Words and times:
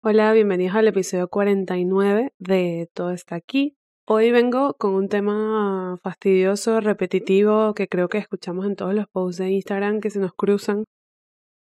Hola, 0.00 0.32
bienvenidos 0.32 0.76
al 0.76 0.86
episodio 0.86 1.26
49 1.28 2.32
de 2.38 2.88
Todo 2.94 3.10
está 3.10 3.34
aquí. 3.34 3.76
Hoy 4.06 4.30
vengo 4.30 4.74
con 4.74 4.94
un 4.94 5.08
tema 5.08 5.96
fastidioso, 6.04 6.80
repetitivo, 6.80 7.74
que 7.74 7.88
creo 7.88 8.08
que 8.08 8.18
escuchamos 8.18 8.64
en 8.66 8.76
todos 8.76 8.94
los 8.94 9.08
posts 9.08 9.38
de 9.38 9.50
Instagram 9.50 10.00
que 10.00 10.10
se 10.10 10.20
nos 10.20 10.32
cruzan 10.34 10.84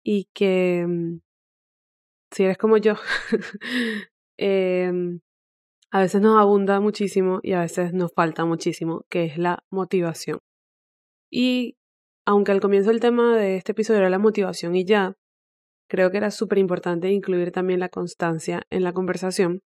y 0.05 0.29
que, 0.33 0.85
mm, 0.87 1.19
si 2.31 2.43
eres 2.45 2.57
como 2.57 2.77
yo, 2.77 2.93
em, 4.37 5.19
a 5.91 5.99
veces 5.99 6.21
nos 6.21 6.39
abunda 6.39 6.79
muchísimo 6.79 7.39
y 7.43 7.53
a 7.53 7.59
veces 7.59 7.93
nos 7.93 8.13
falta 8.13 8.45
muchísimo, 8.45 9.05
que 9.09 9.25
es 9.25 9.37
la 9.37 9.65
motivación. 9.69 10.39
Y 11.29 11.75
aunque 12.25 12.53
al 12.53 12.61
comienzo 12.61 12.91
el 12.91 13.01
tema 13.01 13.35
de 13.37 13.57
este 13.57 13.73
episodio 13.73 13.99
era 13.99 14.09
la 14.09 14.19
motivación 14.19 14.75
y 14.77 14.85
ya, 14.85 15.15
creo 15.93 16.09
que 16.09 16.17
era 16.17 16.31
súper 16.31 16.57
importante 16.57 17.11
incluir 17.11 17.51
también 17.51 17.79
la 17.79 17.87
constancia 17.87 18.63
en 18.71 18.83
la 18.83 18.93
conversación. 18.93 19.61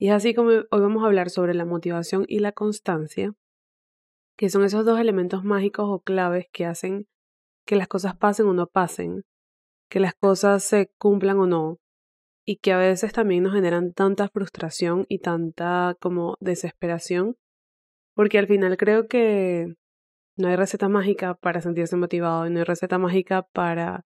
Y 0.00 0.08
es 0.08 0.14
así 0.14 0.34
como 0.34 0.48
hoy 0.48 0.80
vamos 0.80 1.04
a 1.04 1.06
hablar 1.06 1.30
sobre 1.30 1.54
la 1.54 1.64
motivación 1.64 2.24
y 2.26 2.40
la 2.40 2.50
constancia, 2.50 3.34
que 4.36 4.50
son 4.50 4.64
esos 4.64 4.84
dos 4.84 4.98
elementos 4.98 5.44
mágicos 5.44 5.86
o 5.88 6.00
claves 6.00 6.46
que 6.52 6.66
hacen 6.66 7.06
que 7.64 7.76
las 7.76 7.86
cosas 7.86 8.16
pasen 8.16 8.48
o 8.48 8.52
no 8.52 8.66
pasen, 8.66 9.22
que 9.88 10.00
las 10.00 10.14
cosas 10.14 10.64
se 10.64 10.90
cumplan 10.98 11.38
o 11.38 11.46
no, 11.46 11.78
y 12.44 12.56
que 12.56 12.72
a 12.72 12.78
veces 12.78 13.12
también 13.12 13.44
nos 13.44 13.54
generan 13.54 13.92
tanta 13.92 14.28
frustración 14.28 15.06
y 15.08 15.20
tanta 15.20 15.94
como 16.00 16.36
desesperación, 16.40 17.36
porque 18.16 18.40
al 18.40 18.48
final 18.48 18.76
creo 18.76 19.06
que 19.06 19.72
no 20.36 20.48
hay 20.48 20.56
receta 20.56 20.88
mágica 20.88 21.34
para 21.34 21.60
sentirse 21.60 21.94
motivado 21.94 22.44
y 22.44 22.50
no 22.50 22.58
hay 22.58 22.64
receta 22.64 22.98
mágica 22.98 23.42
para 23.52 24.04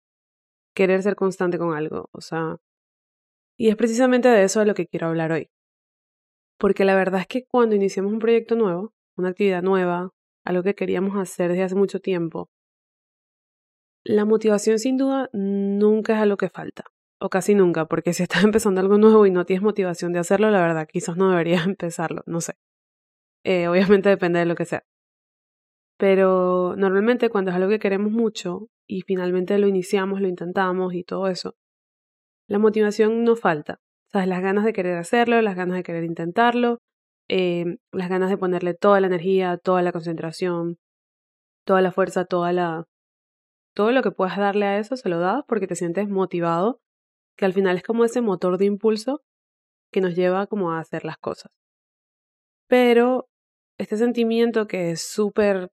querer 0.75 1.01
ser 1.01 1.15
constante 1.15 1.57
con 1.57 1.75
algo, 1.75 2.09
o 2.11 2.21
sea, 2.21 2.57
y 3.57 3.69
es 3.69 3.75
precisamente 3.75 4.27
de 4.27 4.43
eso 4.43 4.59
de 4.59 4.65
lo 4.65 4.75
que 4.75 4.87
quiero 4.87 5.07
hablar 5.07 5.31
hoy. 5.31 5.49
Porque 6.59 6.85
la 6.85 6.95
verdad 6.95 7.21
es 7.21 7.27
que 7.27 7.45
cuando 7.45 7.75
iniciamos 7.75 8.13
un 8.13 8.19
proyecto 8.19 8.55
nuevo, 8.55 8.93
una 9.17 9.29
actividad 9.29 9.63
nueva, 9.63 10.11
algo 10.43 10.63
que 10.63 10.75
queríamos 10.75 11.17
hacer 11.17 11.49
desde 11.49 11.63
hace 11.63 11.75
mucho 11.75 11.99
tiempo, 11.99 12.49
la 14.03 14.25
motivación 14.25 14.77
sin 14.77 14.97
duda 14.97 15.29
nunca 15.33 16.13
es 16.13 16.19
algo 16.19 16.37
que 16.37 16.49
falta, 16.49 16.83
o 17.19 17.29
casi 17.29 17.55
nunca, 17.55 17.85
porque 17.85 18.13
si 18.13 18.23
estás 18.23 18.43
empezando 18.43 18.81
algo 18.81 18.97
nuevo 18.97 19.25
y 19.25 19.31
no 19.31 19.45
tienes 19.45 19.63
motivación 19.63 20.13
de 20.13 20.19
hacerlo, 20.19 20.51
la 20.51 20.61
verdad 20.61 20.87
quizás 20.91 21.17
no 21.17 21.29
deberías 21.29 21.65
empezarlo, 21.67 22.23
no 22.25 22.41
sé. 22.41 22.53
Eh, 23.43 23.67
obviamente 23.67 24.09
depende 24.09 24.39
de 24.39 24.45
lo 24.45 24.55
que 24.55 24.65
sea. 24.65 24.83
Pero 25.97 26.75
normalmente 26.77 27.29
cuando 27.29 27.51
es 27.51 27.55
algo 27.57 27.69
que 27.69 27.79
queremos 27.79 28.11
mucho 28.11 28.67
y 28.87 29.01
finalmente 29.01 29.57
lo 29.57 29.67
iniciamos, 29.67 30.21
lo 30.21 30.27
intentamos 30.27 30.93
y 30.93 31.03
todo 31.03 31.27
eso, 31.27 31.55
la 32.47 32.59
motivación 32.59 33.23
no 33.23 33.35
falta. 33.35 33.79
¿Sabes? 34.11 34.27
Las 34.27 34.41
ganas 34.41 34.65
de 34.65 34.73
querer 34.73 34.97
hacerlo, 34.97 35.41
las 35.41 35.55
ganas 35.55 35.77
de 35.77 35.83
querer 35.83 36.03
intentarlo, 36.03 36.79
eh, 37.27 37.77
las 37.91 38.09
ganas 38.09 38.29
de 38.29 38.37
ponerle 38.37 38.73
toda 38.73 39.01
la 39.01 39.07
energía, 39.07 39.57
toda 39.57 39.81
la 39.81 39.91
concentración, 39.91 40.77
toda 41.65 41.81
la 41.81 41.91
fuerza, 41.91 42.25
toda 42.25 42.53
la... 42.53 42.85
Todo 43.73 43.91
lo 43.91 44.01
que 44.03 44.11
puedas 44.11 44.37
darle 44.37 44.65
a 44.67 44.79
eso 44.79 44.95
se 44.95 45.09
lo 45.09 45.19
das 45.19 45.43
porque 45.47 45.67
te 45.67 45.75
sientes 45.75 46.07
motivado, 46.07 46.79
que 47.35 47.45
al 47.45 47.51
final 47.51 47.75
es 47.75 47.83
como 47.83 48.05
ese 48.05 48.21
motor 48.21 48.57
de 48.57 48.65
impulso 48.65 49.21
que 49.91 49.99
nos 49.99 50.15
lleva 50.15 50.47
como 50.47 50.71
a 50.71 50.79
hacer 50.79 51.03
las 51.03 51.17
cosas. 51.17 51.51
Pero 52.67 53.27
este 53.77 53.97
sentimiento 53.97 54.67
que 54.67 54.91
es 54.91 55.01
súper 55.01 55.69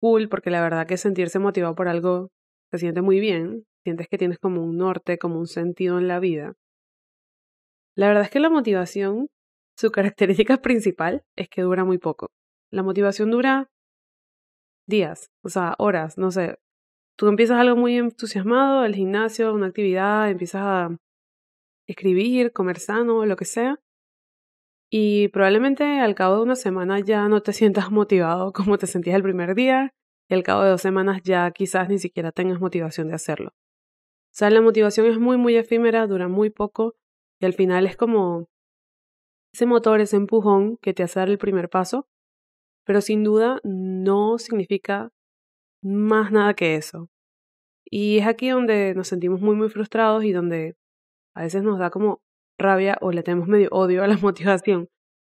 cool, 0.00 0.28
porque 0.28 0.50
la 0.50 0.62
verdad 0.62 0.86
que 0.86 0.96
sentirse 0.96 1.38
motivado 1.38 1.74
por 1.74 1.88
algo 1.88 2.30
se 2.70 2.78
siente 2.78 3.02
muy 3.02 3.20
bien, 3.20 3.64
sientes 3.84 4.08
que 4.08 4.18
tienes 4.18 4.38
como 4.38 4.62
un 4.62 4.76
norte, 4.76 5.18
como 5.18 5.38
un 5.38 5.46
sentido 5.46 5.98
en 5.98 6.08
la 6.08 6.18
vida. 6.18 6.54
La 7.96 8.08
verdad 8.08 8.24
es 8.24 8.30
que 8.30 8.40
la 8.40 8.50
motivación, 8.50 9.28
su 9.76 9.90
característica 9.90 10.56
principal 10.62 11.22
es 11.36 11.48
que 11.48 11.62
dura 11.62 11.84
muy 11.84 11.98
poco. 11.98 12.28
La 12.70 12.82
motivación 12.82 13.30
dura 13.30 13.68
días, 14.86 15.30
o 15.42 15.48
sea, 15.48 15.74
horas, 15.78 16.18
no 16.18 16.30
sé. 16.30 16.56
Tú 17.16 17.28
empiezas 17.28 17.58
algo 17.58 17.76
muy 17.76 17.96
entusiasmado, 17.96 18.84
el 18.84 18.94
gimnasio, 18.94 19.54
una 19.54 19.68
actividad, 19.68 20.30
empiezas 20.30 20.62
a 20.62 20.96
escribir, 21.88 22.52
comer 22.52 22.78
sano, 22.78 23.24
lo 23.24 23.36
que 23.36 23.44
sea, 23.44 23.80
y 24.90 25.28
probablemente 25.28 26.00
al 26.00 26.14
cabo 26.14 26.36
de 26.36 26.42
una 26.42 26.56
semana 26.56 27.00
ya 27.00 27.28
no 27.28 27.42
te 27.42 27.52
sientas 27.52 27.90
motivado 27.90 28.52
como 28.52 28.78
te 28.78 28.86
sentías 28.86 29.16
el 29.16 29.22
primer 29.22 29.54
día 29.54 29.94
y 30.28 30.34
al 30.34 30.42
cabo 30.42 30.62
de 30.62 30.70
dos 30.70 30.80
semanas 30.80 31.22
ya 31.22 31.50
quizás 31.50 31.88
ni 31.88 31.98
siquiera 31.98 32.32
tengas 32.32 32.60
motivación 32.60 33.08
de 33.08 33.14
hacerlo. 33.14 33.50
O 33.50 34.38
sea, 34.38 34.50
la 34.50 34.60
motivación 34.60 35.06
es 35.06 35.18
muy, 35.18 35.36
muy 35.38 35.56
efímera, 35.56 36.06
dura 36.06 36.28
muy 36.28 36.50
poco 36.50 36.94
y 37.40 37.46
al 37.46 37.54
final 37.54 37.86
es 37.86 37.96
como 37.96 38.48
ese 39.52 39.66
motor, 39.66 40.00
ese 40.00 40.16
empujón 40.16 40.76
que 40.78 40.92
te 40.92 41.02
hace 41.02 41.20
dar 41.20 41.30
el 41.30 41.38
primer 41.38 41.70
paso, 41.70 42.06
pero 42.84 43.00
sin 43.00 43.24
duda 43.24 43.60
no 43.64 44.38
significa 44.38 45.10
más 45.82 46.32
nada 46.32 46.54
que 46.54 46.76
eso. 46.76 47.08
Y 47.84 48.18
es 48.18 48.26
aquí 48.26 48.50
donde 48.50 48.94
nos 48.94 49.08
sentimos 49.08 49.40
muy, 49.40 49.56
muy 49.56 49.70
frustrados 49.70 50.24
y 50.24 50.32
donde 50.32 50.76
a 51.34 51.42
veces 51.42 51.62
nos 51.62 51.78
da 51.78 51.90
como 51.90 52.20
rabia 52.58 52.98
o 53.00 53.12
le 53.12 53.22
tenemos 53.22 53.48
medio 53.48 53.68
odio 53.70 54.02
a 54.02 54.06
la 54.06 54.16
motivación, 54.22 54.88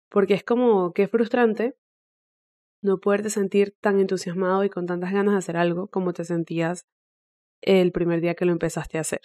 porque 0.09 0.33
es 0.33 0.43
como 0.43 0.93
que 0.93 1.07
frustrante 1.07 1.75
no 2.81 2.99
poderte 2.99 3.29
sentir 3.29 3.75
tan 3.79 3.99
entusiasmado 3.99 4.63
y 4.63 4.69
con 4.69 4.85
tantas 4.85 5.13
ganas 5.13 5.33
de 5.33 5.37
hacer 5.39 5.57
algo 5.57 5.87
como 5.87 6.13
te 6.13 6.25
sentías 6.25 6.85
el 7.61 7.91
primer 7.93 8.19
día 8.19 8.35
que 8.35 8.45
lo 8.45 8.51
empezaste 8.51 8.97
a 8.97 9.01
hacer. 9.01 9.21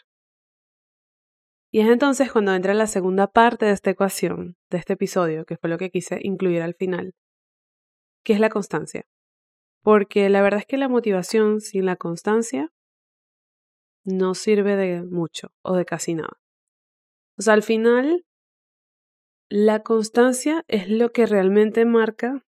Y 1.71 1.81
es 1.81 1.89
entonces 1.89 2.33
cuando 2.33 2.55
entra 2.55 2.73
la 2.73 2.87
segunda 2.87 3.27
parte 3.27 3.67
de 3.67 3.73
esta 3.73 3.91
ecuación, 3.91 4.57
de 4.71 4.79
este 4.79 4.95
episodio, 4.95 5.45
que 5.45 5.57
fue 5.59 5.69
lo 5.69 5.77
que 5.77 5.91
quise 5.91 6.19
incluir 6.23 6.63
al 6.63 6.75
final, 6.75 7.15
que 8.25 8.33
es 8.33 8.41
la 8.41 8.49
constancia. 8.49 9.05
Porque 9.83 10.29
la 10.31 10.41
verdad 10.41 10.61
es 10.61 10.67
que 10.67 10.79
la 10.79 10.89
motivación 10.89 11.61
sin 11.61 11.85
la 11.85 11.97
constancia 11.97 12.73
no 14.05 14.35
sirve 14.35 14.77
de 14.77 15.03
mucho 15.03 15.49
o 15.63 15.77
de 15.77 15.85
casi 15.85 16.15
nada. 16.15 16.39
O 17.39 17.43
sea, 17.43 17.55
al 17.55 17.63
final, 17.63 18.25
la 19.49 19.83
constancia 19.83 20.65
es 20.67 20.91
lo 20.91 21.13
que 21.13 21.25
realmente 21.25 21.85
marca 21.85 22.45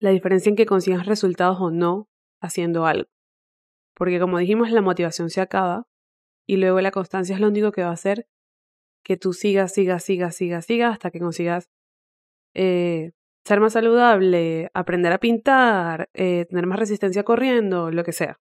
la 0.00 0.10
diferencia 0.10 0.50
en 0.50 0.56
que 0.56 0.66
consigas 0.66 1.06
resultados 1.06 1.58
o 1.60 1.70
no 1.70 2.08
haciendo 2.40 2.86
algo. 2.86 3.08
Porque 3.94 4.18
como 4.18 4.38
dijimos, 4.38 4.72
la 4.72 4.82
motivación 4.82 5.30
se 5.30 5.40
acaba 5.40 5.86
y 6.44 6.56
luego 6.56 6.80
la 6.80 6.90
constancia 6.90 7.36
es 7.36 7.40
lo 7.40 7.48
único 7.48 7.70
que 7.70 7.82
va 7.82 7.90
a 7.90 7.92
hacer 7.92 8.26
que 9.04 9.16
tú 9.16 9.32
sigas, 9.32 9.72
sigas, 9.72 10.02
sigas, 10.02 10.34
sigas, 10.34 10.66
sigas 10.66 10.92
hasta 10.92 11.10
que 11.10 11.20
consigas 11.20 11.70
eh, 12.54 13.12
ser 13.44 13.60
más 13.60 13.74
saludable, 13.74 14.70
aprender 14.74 15.12
a 15.12 15.18
pintar, 15.18 16.08
eh, 16.14 16.46
tener 16.46 16.66
más 16.66 16.78
resistencia 16.80 17.22
corriendo, 17.22 17.90
lo 17.90 18.02
que 18.04 18.12
sea. 18.12 18.40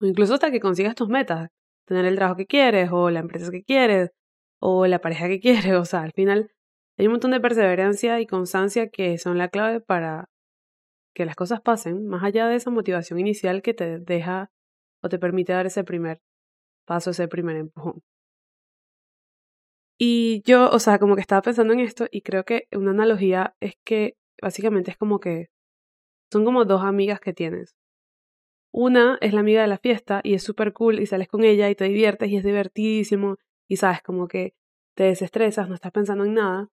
O 0.00 0.06
incluso 0.06 0.34
hasta 0.34 0.50
que 0.50 0.60
consigas 0.60 0.94
tus 0.94 1.08
metas, 1.08 1.50
tener 1.86 2.04
el 2.04 2.16
trabajo 2.16 2.36
que 2.36 2.46
quieres 2.46 2.90
o 2.92 3.10
la 3.10 3.20
empresa 3.20 3.50
que 3.50 3.64
quieres 3.64 4.12
o 4.60 4.86
la 4.86 5.00
pareja 5.00 5.28
que 5.28 5.40
quieres. 5.40 5.72
O 5.74 5.84
sea, 5.84 6.02
al 6.02 6.12
final 6.12 6.50
hay 6.98 7.06
un 7.06 7.12
montón 7.12 7.30
de 7.32 7.40
perseverancia 7.40 8.20
y 8.20 8.26
constancia 8.26 8.88
que 8.90 9.18
son 9.18 9.38
la 9.38 9.48
clave 9.48 9.80
para 9.80 10.28
que 11.14 11.24
las 11.26 11.36
cosas 11.36 11.60
pasen, 11.62 12.06
más 12.08 12.22
allá 12.24 12.46
de 12.48 12.56
esa 12.56 12.70
motivación 12.70 13.18
inicial 13.18 13.62
que 13.62 13.74
te 13.74 13.98
deja 14.00 14.50
o 15.02 15.08
te 15.08 15.18
permite 15.18 15.52
dar 15.52 15.66
ese 15.66 15.84
primer 15.84 16.20
paso, 16.86 17.10
ese 17.10 17.28
primer 17.28 17.56
empujón. 17.56 18.02
Y 19.98 20.42
yo, 20.44 20.70
o 20.70 20.78
sea, 20.78 20.98
como 20.98 21.14
que 21.14 21.22
estaba 21.22 21.42
pensando 21.42 21.72
en 21.72 21.80
esto 21.80 22.06
y 22.10 22.20
creo 22.22 22.44
que 22.44 22.68
una 22.72 22.90
analogía 22.90 23.54
es 23.60 23.74
que 23.84 24.16
básicamente 24.42 24.90
es 24.90 24.98
como 24.98 25.20
que 25.20 25.48
son 26.30 26.44
como 26.44 26.64
dos 26.66 26.82
amigas 26.82 27.20
que 27.20 27.32
tienes. 27.32 27.74
Una 28.78 29.16
es 29.22 29.32
la 29.32 29.40
amiga 29.40 29.62
de 29.62 29.68
la 29.68 29.78
fiesta 29.78 30.20
y 30.22 30.34
es 30.34 30.42
súper 30.42 30.74
cool 30.74 31.00
y 31.00 31.06
sales 31.06 31.28
con 31.28 31.44
ella 31.44 31.70
y 31.70 31.74
te 31.74 31.84
diviertes 31.86 32.28
y 32.28 32.36
es 32.36 32.44
divertidísimo 32.44 33.36
y 33.66 33.78
sabes 33.78 34.02
como 34.02 34.28
que 34.28 34.52
te 34.94 35.04
desestresas, 35.04 35.66
no 35.70 35.74
estás 35.74 35.92
pensando 35.92 36.26
en 36.26 36.34
nada. 36.34 36.68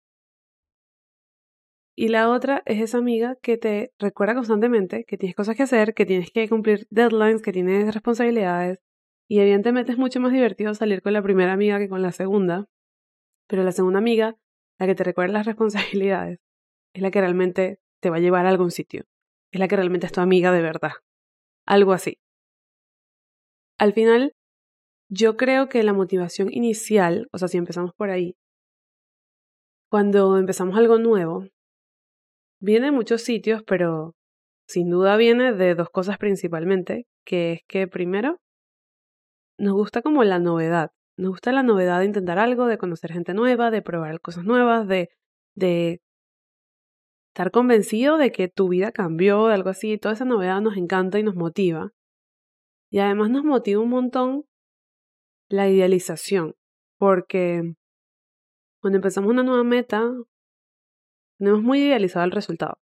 Y 1.96 2.10
la 2.10 2.30
otra 2.30 2.62
es 2.66 2.82
esa 2.82 2.98
amiga 2.98 3.38
que 3.42 3.58
te 3.58 3.94
recuerda 4.00 4.36
constantemente 4.36 5.06
que 5.06 5.18
tienes 5.18 5.34
cosas 5.34 5.56
que 5.56 5.64
hacer, 5.64 5.94
que 5.94 6.06
tienes 6.06 6.30
que 6.30 6.50
cumplir 6.50 6.88
deadlines, 6.90 7.42
que 7.42 7.54
tienes 7.54 7.94
responsabilidades. 7.94 8.80
Y 9.30 9.40
evidentemente 9.40 9.94
es 9.94 9.98
mucho 9.98 10.20
más 10.20 10.34
divertido 10.34 10.74
salir 10.74 11.02
con 11.02 11.14
la 11.14 11.22
primera 11.22 11.54
amiga 11.54 11.80
que 11.80 11.88
con 11.88 12.02
la 12.02 12.12
segunda. 12.12 12.68
Pero 13.48 13.64
la 13.64 13.72
segunda 13.72 14.00
amiga, 14.00 14.36
la 14.78 14.88
que 14.88 14.96
te 14.96 15.06
recuerda 15.06 15.32
las 15.32 15.46
responsabilidades, 15.52 16.40
es 16.94 17.02
la 17.02 17.12
que 17.12 17.22
realmente 17.22 17.80
te 18.02 18.10
va 18.10 18.18
a 18.18 18.20
llevar 18.20 18.46
a 18.46 18.50
algún 18.50 18.72
sitio. 18.72 19.06
Es 19.54 19.62
la 19.62 19.70
que 19.70 19.78
realmente 19.78 20.08
es 20.08 20.12
tu 20.12 20.20
amiga 20.20 20.52
de 20.52 20.62
verdad 20.62 20.92
algo 21.66 21.94
así. 21.94 22.18
Al 23.78 23.94
final, 23.94 24.34
yo 25.10 25.38
creo 25.38 25.70
que 25.70 25.84
la 25.84 25.94
motivación 25.94 26.50
inicial, 26.52 27.28
o 27.32 27.38
sea, 27.38 27.48
si 27.48 27.58
empezamos 27.58 27.94
por 27.96 28.10
ahí, 28.10 28.36
cuando 29.90 30.38
empezamos 30.38 30.78
algo 30.78 30.98
nuevo, 30.98 31.46
viene 32.60 32.88
de 32.88 32.92
muchos 32.92 33.22
sitios, 33.22 33.62
pero 33.64 34.16
sin 34.68 34.90
duda 34.90 35.18
viene 35.18 35.54
de 35.54 35.76
dos 35.76 35.90
cosas 35.90 36.18
principalmente, 36.18 37.06
que 37.26 37.54
es 37.54 37.62
que 37.68 37.88
primero, 37.88 38.40
nos 39.60 39.74
gusta 39.74 40.02
como 40.02 40.24
la 40.24 40.40
novedad, 40.40 40.92
nos 41.18 41.32
gusta 41.32 41.52
la 41.52 41.64
novedad 41.64 42.00
de 42.00 42.06
intentar 42.06 42.40
algo, 42.40 42.66
de 42.66 42.78
conocer 42.78 43.12
gente 43.12 43.34
nueva, 43.34 43.70
de 43.70 43.82
probar 43.82 44.20
cosas 44.20 44.46
nuevas, 44.46 44.88
de, 44.88 45.10
de 45.56 46.02
estar 47.34 47.50
convencido 47.50 48.18
de 48.18 48.32
que 48.32 48.48
tu 48.48 48.70
vida 48.70 48.92
cambió, 48.92 49.48
de 49.48 49.56
algo 49.56 49.70
así. 49.72 49.98
Toda 49.98 50.14
esa 50.14 50.24
novedad 50.24 50.62
nos 50.62 50.78
encanta 50.78 51.18
y 51.18 51.24
nos 51.24 51.34
motiva. 51.36 51.92
Y 52.92 53.00
además 53.00 53.32
nos 53.32 53.44
motiva 53.44 53.82
un 53.82 53.90
montón 53.90 54.46
la 55.50 55.68
idealización, 55.68 56.54
porque 57.00 57.74
cuando 58.80 58.98
empezamos 58.98 59.32
una 59.32 59.42
nueva 59.42 59.64
meta, 59.64 60.12
tenemos 61.40 61.64
muy 61.64 61.80
idealizado 61.80 62.24
el 62.24 62.32
resultado. 62.32 62.78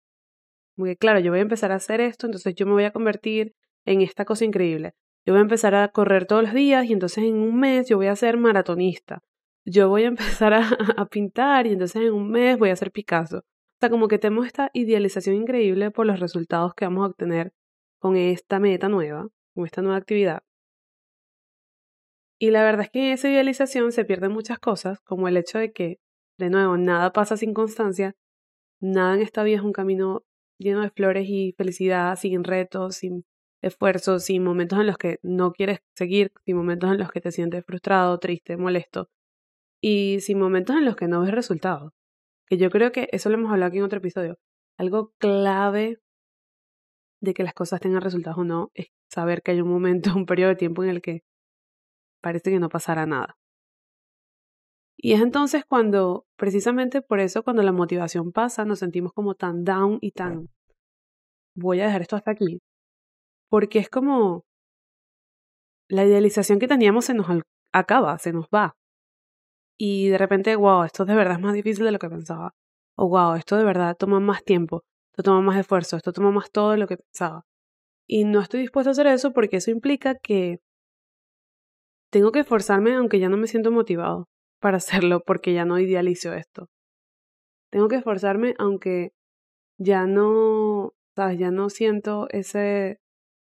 Porque 0.76 0.96
claro, 0.96 1.20
yo 1.20 1.30
voy 1.30 1.38
a 1.38 1.42
empezar 1.42 1.70
a 1.70 1.76
hacer 1.76 2.00
esto, 2.00 2.26
entonces 2.26 2.52
yo 2.56 2.66
me 2.66 2.72
voy 2.72 2.84
a 2.84 2.92
convertir 2.92 3.54
en 3.86 4.00
esta 4.00 4.24
cosa 4.24 4.44
increíble. 4.44 4.94
Yo 5.24 5.32
voy 5.34 5.38
a 5.38 5.42
empezar 5.42 5.76
a 5.76 5.88
correr 5.88 6.26
todos 6.26 6.42
los 6.42 6.54
días 6.54 6.86
y 6.86 6.92
entonces 6.92 7.22
en 7.22 7.36
un 7.36 7.60
mes 7.60 7.88
yo 7.88 7.98
voy 7.98 8.08
a 8.08 8.16
ser 8.16 8.36
maratonista. 8.36 9.20
Yo 9.64 9.88
voy 9.88 10.02
a 10.04 10.08
empezar 10.08 10.54
a, 10.54 10.68
a 10.96 11.06
pintar 11.06 11.68
y 11.68 11.72
entonces 11.74 12.02
en 12.02 12.14
un 12.14 12.30
mes 12.30 12.58
voy 12.58 12.70
a 12.70 12.76
ser 12.76 12.90
Picasso. 12.90 13.44
Sea, 13.80 13.88
como 13.88 14.08
que 14.08 14.18
tenemos 14.18 14.46
esta 14.46 14.70
idealización 14.74 15.36
increíble 15.36 15.90
por 15.90 16.04
los 16.06 16.20
resultados 16.20 16.74
que 16.74 16.84
vamos 16.84 17.04
a 17.04 17.08
obtener 17.08 17.52
con 17.98 18.16
esta 18.16 18.60
meta 18.60 18.88
nueva, 18.90 19.28
con 19.54 19.64
esta 19.64 19.80
nueva 19.80 19.96
actividad. 19.96 20.42
Y 22.38 22.50
la 22.50 22.62
verdad 22.62 22.82
es 22.82 22.90
que 22.90 23.06
en 23.06 23.12
esa 23.12 23.28
idealización 23.28 23.92
se 23.92 24.04
pierden 24.04 24.32
muchas 24.32 24.58
cosas, 24.58 25.00
como 25.00 25.28
el 25.28 25.36
hecho 25.36 25.58
de 25.58 25.72
que, 25.72 25.98
de 26.38 26.50
nuevo, 26.50 26.76
nada 26.76 27.12
pasa 27.12 27.36
sin 27.36 27.54
constancia, 27.54 28.14
nada 28.80 29.14
en 29.14 29.22
esta 29.22 29.42
vida 29.42 29.56
es 29.56 29.62
un 29.62 29.72
camino 29.72 30.24
lleno 30.58 30.82
de 30.82 30.90
flores 30.90 31.26
y 31.28 31.54
felicidad, 31.56 32.16
sin 32.16 32.44
retos, 32.44 32.96
sin 32.96 33.24
esfuerzos, 33.62 34.24
sin 34.24 34.44
momentos 34.44 34.78
en 34.78 34.86
los 34.86 34.98
que 34.98 35.18
no 35.22 35.52
quieres 35.52 35.80
seguir, 35.94 36.32
sin 36.44 36.56
momentos 36.56 36.90
en 36.90 36.98
los 36.98 37.10
que 37.10 37.20
te 37.20 37.32
sientes 37.32 37.64
frustrado, 37.64 38.18
triste, 38.18 38.56
molesto 38.56 39.08
y 39.82 40.20
sin 40.20 40.38
momentos 40.38 40.76
en 40.76 40.84
los 40.84 40.96
que 40.96 41.08
no 41.08 41.22
ves 41.22 41.32
resultados. 41.32 41.92
Que 42.50 42.58
yo 42.58 42.68
creo 42.68 42.90
que 42.90 43.08
eso 43.12 43.28
lo 43.28 43.36
hemos 43.36 43.52
hablado 43.52 43.68
aquí 43.68 43.78
en 43.78 43.84
otro 43.84 43.98
episodio. 43.98 44.36
Algo 44.76 45.12
clave 45.18 46.00
de 47.22 47.32
que 47.32 47.44
las 47.44 47.54
cosas 47.54 47.80
tengan 47.80 48.02
resultados 48.02 48.38
o 48.38 48.44
no 48.44 48.70
es 48.74 48.88
saber 49.08 49.42
que 49.42 49.52
hay 49.52 49.60
un 49.60 49.68
momento, 49.68 50.10
un 50.16 50.26
periodo 50.26 50.50
de 50.50 50.56
tiempo 50.56 50.82
en 50.82 50.90
el 50.90 51.00
que 51.00 51.22
parece 52.20 52.50
que 52.50 52.58
no 52.58 52.68
pasará 52.68 53.06
nada. 53.06 53.36
Y 54.96 55.12
es 55.12 55.20
entonces 55.20 55.64
cuando, 55.64 56.26
precisamente 56.36 57.00
por 57.00 57.20
eso, 57.20 57.42
cuando 57.42 57.62
la 57.62 57.72
motivación 57.72 58.32
pasa, 58.32 58.64
nos 58.64 58.80
sentimos 58.80 59.12
como 59.12 59.34
tan 59.34 59.64
down 59.64 59.98
y 60.00 60.10
tan, 60.10 60.48
voy 61.54 61.80
a 61.80 61.86
dejar 61.86 62.02
esto 62.02 62.16
hasta 62.16 62.32
aquí. 62.32 62.60
Porque 63.48 63.78
es 63.78 63.88
como, 63.88 64.44
la 65.88 66.04
idealización 66.04 66.58
que 66.58 66.68
teníamos 66.68 67.04
se 67.04 67.14
nos 67.14 67.28
acaba, 67.72 68.18
se 68.18 68.32
nos 68.32 68.46
va. 68.46 68.76
Y 69.82 70.10
de 70.10 70.18
repente, 70.18 70.56
wow, 70.56 70.84
esto 70.84 71.06
de 71.06 71.14
verdad 71.14 71.36
es 71.36 71.40
más 71.40 71.54
difícil 71.54 71.86
de 71.86 71.92
lo 71.92 71.98
que 71.98 72.10
pensaba. 72.10 72.52
O 72.96 73.08
wow, 73.08 73.34
esto 73.36 73.56
de 73.56 73.64
verdad 73.64 73.96
toma 73.96 74.20
más 74.20 74.44
tiempo, 74.44 74.84
esto 75.12 75.22
toma 75.22 75.40
más 75.40 75.58
esfuerzo, 75.58 75.96
esto 75.96 76.12
toma 76.12 76.30
más 76.30 76.50
todo 76.50 76.76
lo 76.76 76.86
que 76.86 76.98
pensaba. 76.98 77.46
Y 78.06 78.24
no 78.24 78.40
estoy 78.42 78.60
dispuesto 78.60 78.90
a 78.90 78.92
hacer 78.92 79.06
eso 79.06 79.32
porque 79.32 79.56
eso 79.56 79.70
implica 79.70 80.16
que 80.16 80.58
tengo 82.10 82.30
que 82.30 82.40
esforzarme 82.40 82.94
aunque 82.94 83.20
ya 83.20 83.30
no 83.30 83.38
me 83.38 83.46
siento 83.46 83.70
motivado 83.70 84.28
para 84.60 84.76
hacerlo 85.06 85.22
porque 85.26 85.54
ya 85.54 85.64
no 85.64 85.78
idealizo 85.78 86.34
esto. 86.34 86.68
Tengo 87.70 87.88
que 87.88 87.96
esforzarme 87.96 88.54
aunque 88.58 89.12
ya 89.78 90.06
no, 90.06 90.92
sabes, 91.16 91.38
ya 91.38 91.50
no 91.50 91.70
siento 91.70 92.26
ese 92.30 92.98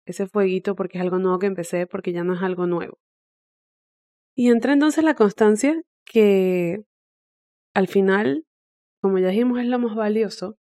ese 0.04 0.26
fueguito 0.26 0.74
porque 0.74 0.98
es 0.98 1.02
algo 1.04 1.18
nuevo 1.18 1.38
que 1.38 1.46
empecé, 1.46 1.86
porque 1.86 2.12
ya 2.12 2.24
no 2.24 2.34
es 2.34 2.42
algo 2.42 2.66
nuevo. 2.66 2.98
Y 4.34 4.50
entra 4.50 4.72
entonces 4.72 5.04
la 5.04 5.14
constancia 5.14 5.82
que 6.08 6.82
al 7.74 7.88
final, 7.88 8.44
como 9.02 9.18
ya 9.18 9.28
dijimos, 9.28 9.60
es 9.60 9.66
lo 9.66 9.78
más 9.78 9.94
valioso. 9.94 10.56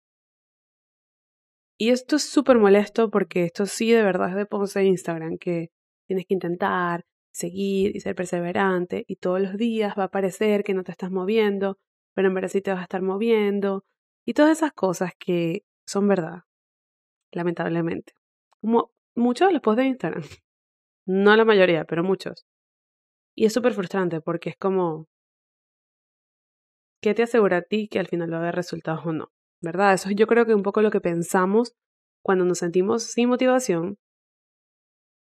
Y 1.78 1.90
esto 1.90 2.16
es 2.16 2.24
súper 2.24 2.58
molesto 2.58 3.10
porque 3.10 3.44
esto 3.44 3.66
sí 3.66 3.92
de 3.92 4.04
verdad 4.04 4.30
es 4.30 4.36
de 4.36 4.46
Ponce 4.46 4.80
de 4.80 4.86
Instagram, 4.86 5.38
que 5.38 5.70
tienes 6.08 6.26
que 6.26 6.34
intentar, 6.34 7.06
seguir 7.36 7.96
y 7.96 8.00
ser 8.00 8.16
perseverante 8.16 9.04
y 9.08 9.18
todos 9.18 9.42
los 9.42 9.58
días 9.58 9.94
va 10.00 10.06
a 10.06 10.12
parecer 10.12 10.64
que 10.64 10.74
no 10.74 10.84
te 10.84 10.92
estás 10.92 11.12
moviendo, 11.12 11.78
pero 12.14 12.30
en 12.30 12.34
verdad 12.34 12.50
sí 12.50 12.62
te 12.62 12.72
vas 12.72 12.80
a 12.80 12.84
estar 12.84 13.02
moviendo 13.02 13.84
y 14.26 14.34
todas 14.34 14.58
esas 14.58 14.72
cosas 14.72 15.12
que 15.20 15.64
son 15.86 16.08
verdad, 16.08 16.44
lamentablemente. 17.32 18.14
Como 18.62 18.92
muchos 19.16 19.50
de 19.50 19.54
los 19.54 19.62
posts 19.62 19.78
de 19.78 19.88
Instagram. 19.88 20.24
No 21.08 21.36
la 21.36 21.46
mayoría, 21.46 21.86
pero 21.86 22.04
muchos. 22.04 22.48
Y 23.36 23.46
es 23.46 23.54
súper 23.54 23.74
frustrante 23.74 24.22
porque 24.22 24.50
es 24.50 24.58
como, 24.58 25.08
¿qué 27.06 27.14
te 27.14 27.22
asegura 27.22 27.58
a 27.58 27.62
ti 27.62 27.88
que 27.88 28.00
al 28.00 28.08
final 28.08 28.34
va 28.34 28.38
a 28.38 28.40
haber 28.40 28.56
resultados 28.56 29.06
o 29.06 29.14
no? 29.14 29.32
¿Verdad? 29.62 29.94
Eso 29.94 30.10
yo 30.10 30.26
creo 30.26 30.44
que 30.48 30.54
es 30.54 30.56
un 30.56 30.64
poco 30.64 30.82
lo 30.82 30.90
que 30.90 31.02
pensamos 31.02 31.76
cuando 32.24 32.46
nos 32.46 32.58
sentimos 32.58 33.04
sin 33.04 33.30
motivación 33.30 34.00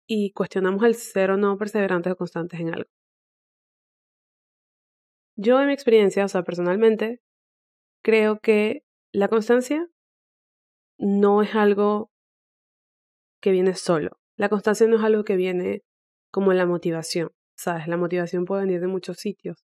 y 0.07 0.31
cuestionamos 0.31 0.83
el 0.85 0.95
ser 0.95 1.29
o 1.29 1.37
no 1.37 1.55
perseverantes 1.55 2.13
o 2.13 2.15
constantes 2.15 2.59
en 2.61 2.73
algo. 2.73 2.89
Yo 5.35 5.61
en 5.61 5.67
mi 5.67 5.73
experiencia, 5.73 6.25
o 6.25 6.27
sea, 6.27 6.41
personalmente, 6.41 7.21
creo 8.01 8.39
que 8.39 8.81
la 9.11 9.27
constancia 9.27 9.87
no 10.97 11.43
es 11.43 11.53
algo 11.53 12.09
que 13.39 13.51
viene 13.51 13.75
solo. 13.75 14.17
La 14.35 14.49
constancia 14.49 14.87
no 14.87 14.97
es 14.97 15.03
algo 15.03 15.23
que 15.23 15.35
viene 15.35 15.83
como 16.31 16.53
la 16.53 16.65
motivación, 16.65 17.29
¿sabes? 17.55 17.87
La 17.87 17.97
motivación 17.97 18.45
puede 18.45 18.63
venir 18.63 18.81
de 18.81 18.87
muchos 18.87 19.17
sitios. 19.17 19.66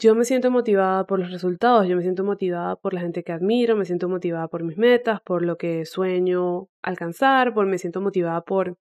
Yo 0.00 0.14
me 0.14 0.24
siento 0.24 0.50
motivada 0.50 1.04
por 1.04 1.18
los 1.18 1.30
resultados, 1.30 1.86
yo 1.86 1.94
me 1.94 2.00
siento 2.00 2.24
motivada 2.24 2.74
por 2.76 2.94
la 2.94 3.02
gente 3.02 3.22
que 3.22 3.32
admiro, 3.32 3.76
me 3.76 3.84
siento 3.84 4.08
motivada 4.08 4.48
por 4.48 4.64
mis 4.64 4.78
metas, 4.78 5.20
por 5.20 5.44
lo 5.44 5.58
que 5.58 5.84
sueño 5.84 6.68
alcanzar, 6.80 7.52
por 7.52 7.66
me 7.66 7.76
siento 7.76 8.00
motivada 8.00 8.40
por 8.40 8.78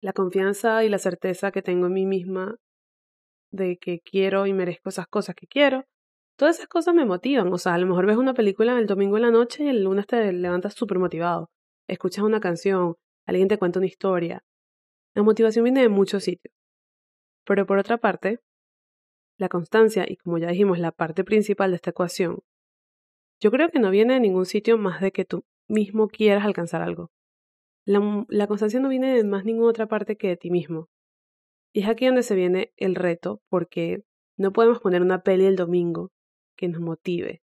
la 0.00 0.12
confianza 0.12 0.82
y 0.82 0.88
la 0.88 0.98
certeza 0.98 1.52
que 1.52 1.62
tengo 1.62 1.86
en 1.86 1.92
mí 1.92 2.06
misma 2.06 2.56
de 3.52 3.76
que 3.78 4.00
quiero 4.00 4.48
y 4.48 4.52
merezco 4.52 4.88
esas 4.88 5.06
cosas 5.06 5.36
que 5.36 5.46
quiero. 5.46 5.84
Todas 6.36 6.56
esas 6.56 6.66
cosas 6.66 6.92
me 6.92 7.04
motivan. 7.04 7.52
O 7.52 7.58
sea, 7.58 7.74
a 7.74 7.78
lo 7.78 7.86
mejor 7.86 8.06
ves 8.06 8.16
una 8.16 8.34
película 8.34 8.76
el 8.80 8.86
domingo 8.86 9.16
en 9.18 9.22
la 9.22 9.30
noche 9.30 9.62
y 9.62 9.68
el 9.68 9.84
lunes 9.84 10.08
te 10.08 10.32
levantas 10.32 10.74
súper 10.74 10.98
motivado. 10.98 11.50
Escuchas 11.86 12.24
una 12.24 12.40
canción, 12.40 12.96
alguien 13.26 13.46
te 13.46 13.58
cuenta 13.58 13.78
una 13.78 13.86
historia. 13.86 14.42
La 15.14 15.22
motivación 15.22 15.62
viene 15.62 15.82
de 15.82 15.88
muchos 15.88 16.24
sitios. 16.24 16.52
Pero 17.44 17.64
por 17.64 17.78
otra 17.78 17.98
parte, 17.98 18.40
la 19.38 19.48
constancia, 19.48 20.04
y 20.08 20.16
como 20.16 20.38
ya 20.38 20.48
dijimos, 20.48 20.78
la 20.78 20.92
parte 20.92 21.24
principal 21.24 21.70
de 21.70 21.76
esta 21.76 21.90
ecuación, 21.90 22.40
yo 23.40 23.50
creo 23.50 23.70
que 23.70 23.78
no 23.78 23.90
viene 23.90 24.14
de 24.14 24.20
ningún 24.20 24.46
sitio 24.46 24.78
más 24.78 25.00
de 25.00 25.12
que 25.12 25.24
tú 25.24 25.44
mismo 25.68 26.08
quieras 26.08 26.44
alcanzar 26.44 26.82
algo. 26.82 27.10
La, 27.84 28.46
constancia 28.46 28.80
no 28.80 28.88
viene 28.88 29.14
de 29.14 29.24
más 29.24 29.44
ninguna 29.44 29.68
otra 29.68 29.86
parte 29.86 30.16
que 30.16 30.28
de 30.28 30.36
ti 30.36 30.50
mismo. 30.50 30.88
Y 31.72 31.82
es 31.82 31.88
aquí 31.88 32.06
donde 32.06 32.22
se 32.22 32.34
viene 32.34 32.72
el 32.76 32.94
reto, 32.94 33.42
porque 33.48 34.02
no 34.36 34.52
podemos 34.52 34.80
poner 34.80 35.02
una 35.02 35.22
peli 35.22 35.44
el 35.44 35.56
domingo 35.56 36.10
que 36.56 36.68
nos 36.68 36.80
motive 36.80 37.42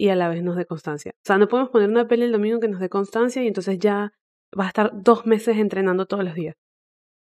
y 0.00 0.08
a 0.08 0.16
la 0.16 0.30
vez 0.30 0.42
nos 0.42 0.56
dé 0.56 0.64
constancia. 0.64 1.12
O 1.14 1.26
sea, 1.26 1.36
no 1.36 1.46
podemos 1.46 1.70
poner 1.70 1.90
una 1.90 2.08
peli 2.08 2.24
el 2.24 2.32
domingo 2.32 2.58
que 2.58 2.68
nos 2.68 2.80
dé 2.80 2.88
constancia 2.88 3.42
y 3.42 3.46
entonces 3.46 3.78
ya 3.78 4.14
vas 4.50 4.64
a 4.64 4.68
estar 4.68 4.90
dos 4.94 5.26
meses 5.26 5.58
entrenando 5.58 6.06
todos 6.06 6.24
los 6.24 6.34
días. 6.34 6.56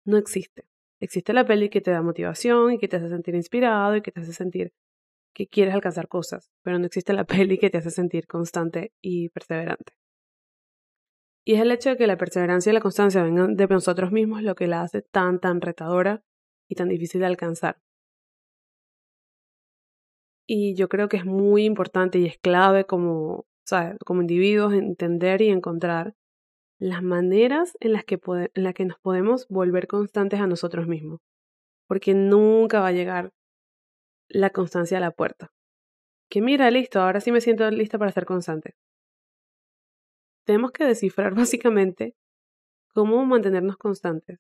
No 0.05 0.19
existe. 0.19 0.67
Existe 1.00 1.33
la 1.33 1.47
peli 1.47 1.69
que 1.71 1.81
te 1.81 1.90
da 1.90 2.02
motivación 2.02 2.73
y 2.73 2.78
que 2.78 2.88
te 2.88 2.97
hace 2.97 3.09
sentir 3.09 3.35
inspirado 3.35 3.97
y 3.97 4.02
que 4.02 4.11
te 4.12 4.21
hace 4.21 4.33
sentir 4.33 4.73
que 5.35 5.47
quieres 5.47 5.75
alcanzar 5.75 6.09
cosas, 6.09 6.50
pero 6.62 6.78
no 6.78 6.87
existe 6.87 7.12
la 7.12 7.25
peli 7.25 7.59
que 7.59 7.71
te 7.71 7.78
hace 7.78 7.90
sentir 7.90 8.26
constante 8.26 8.93
y 9.00 9.28
perseverante. 9.31 9.93
Y 11.45 11.55
es 11.55 11.61
el 11.62 11.71
hecho 11.73 11.90
de 11.90 11.97
que 11.97 12.07
la 12.07 12.19
perseverancia 12.19 12.71
y 12.71 12.75
la 12.75 12.81
constancia 12.81 13.23
vengan 13.23 13.57
de 13.57 13.67
nosotros 13.69 14.12
mismos 14.12 14.43
lo 14.43 14.55
que 14.55 14.67
la 14.67 14.83
hace 14.83 15.02
tan, 15.02 15.40
tan 15.40 15.61
retadora 15.61 16.23
y 16.69 16.75
tan 16.75 16.88
difícil 16.88 17.21
de 17.21 17.26
alcanzar. 17.26 17.78
Y 20.47 20.75
yo 20.75 20.88
creo 20.88 21.09
que 21.09 21.19
es 21.19 21.25
muy 21.25 21.64
importante 21.64 22.19
y 22.19 22.26
es 22.26 22.38
clave 22.38 22.85
como, 22.85 23.47
como 24.05 24.23
individuos 24.23 24.75
entender 24.75 25.40
y 25.43 25.49
encontrar 25.49 26.14
las 26.79 27.03
maneras 27.03 27.77
en 27.81 27.93
las, 27.93 28.05
que 28.05 28.21
en 28.27 28.63
las 28.65 28.75
que 28.75 28.85
nos 28.85 28.99
podemos 28.99 29.47
volver 29.49 29.87
constantes 29.87 30.41
a 30.41 30.47
nosotros 30.47 30.87
mismos. 30.87 31.21
Porque 31.87 32.15
nunca 32.15 32.81
va 32.81 32.89
a 32.89 32.93
llegar 32.93 33.33
la 34.29 34.51
constancia 34.51 34.99
a 34.99 35.01
la 35.01 35.11
puerta. 35.11 35.53
Que 36.31 36.43
mira, 36.43 36.71
listo, 36.71 37.01
ahora 37.01 37.21
sí 37.21 37.33
me 37.33 37.41
siento 37.41 37.71
lista 37.71 37.99
para 37.99 38.13
ser 38.13 38.27
constante 38.27 38.75
tenemos 40.49 40.73
que 40.73 40.85
descifrar 40.87 41.35
básicamente 41.35 42.15
cómo 42.95 43.25
mantenernos 43.27 43.77
constantes 43.77 44.39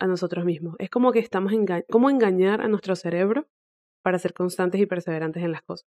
a 0.00 0.06
nosotros 0.06 0.46
mismos. 0.46 0.74
Es 0.78 0.88
como 0.88 1.12
que 1.12 1.18
estamos 1.18 1.52
enga 1.52 1.82
cómo 1.90 2.08
engañar 2.08 2.62
a 2.62 2.68
nuestro 2.68 2.96
cerebro 2.96 3.46
para 4.02 4.18
ser 4.18 4.32
constantes 4.32 4.80
y 4.80 4.86
perseverantes 4.86 5.44
en 5.44 5.52
las 5.52 5.62
cosas. 5.62 5.86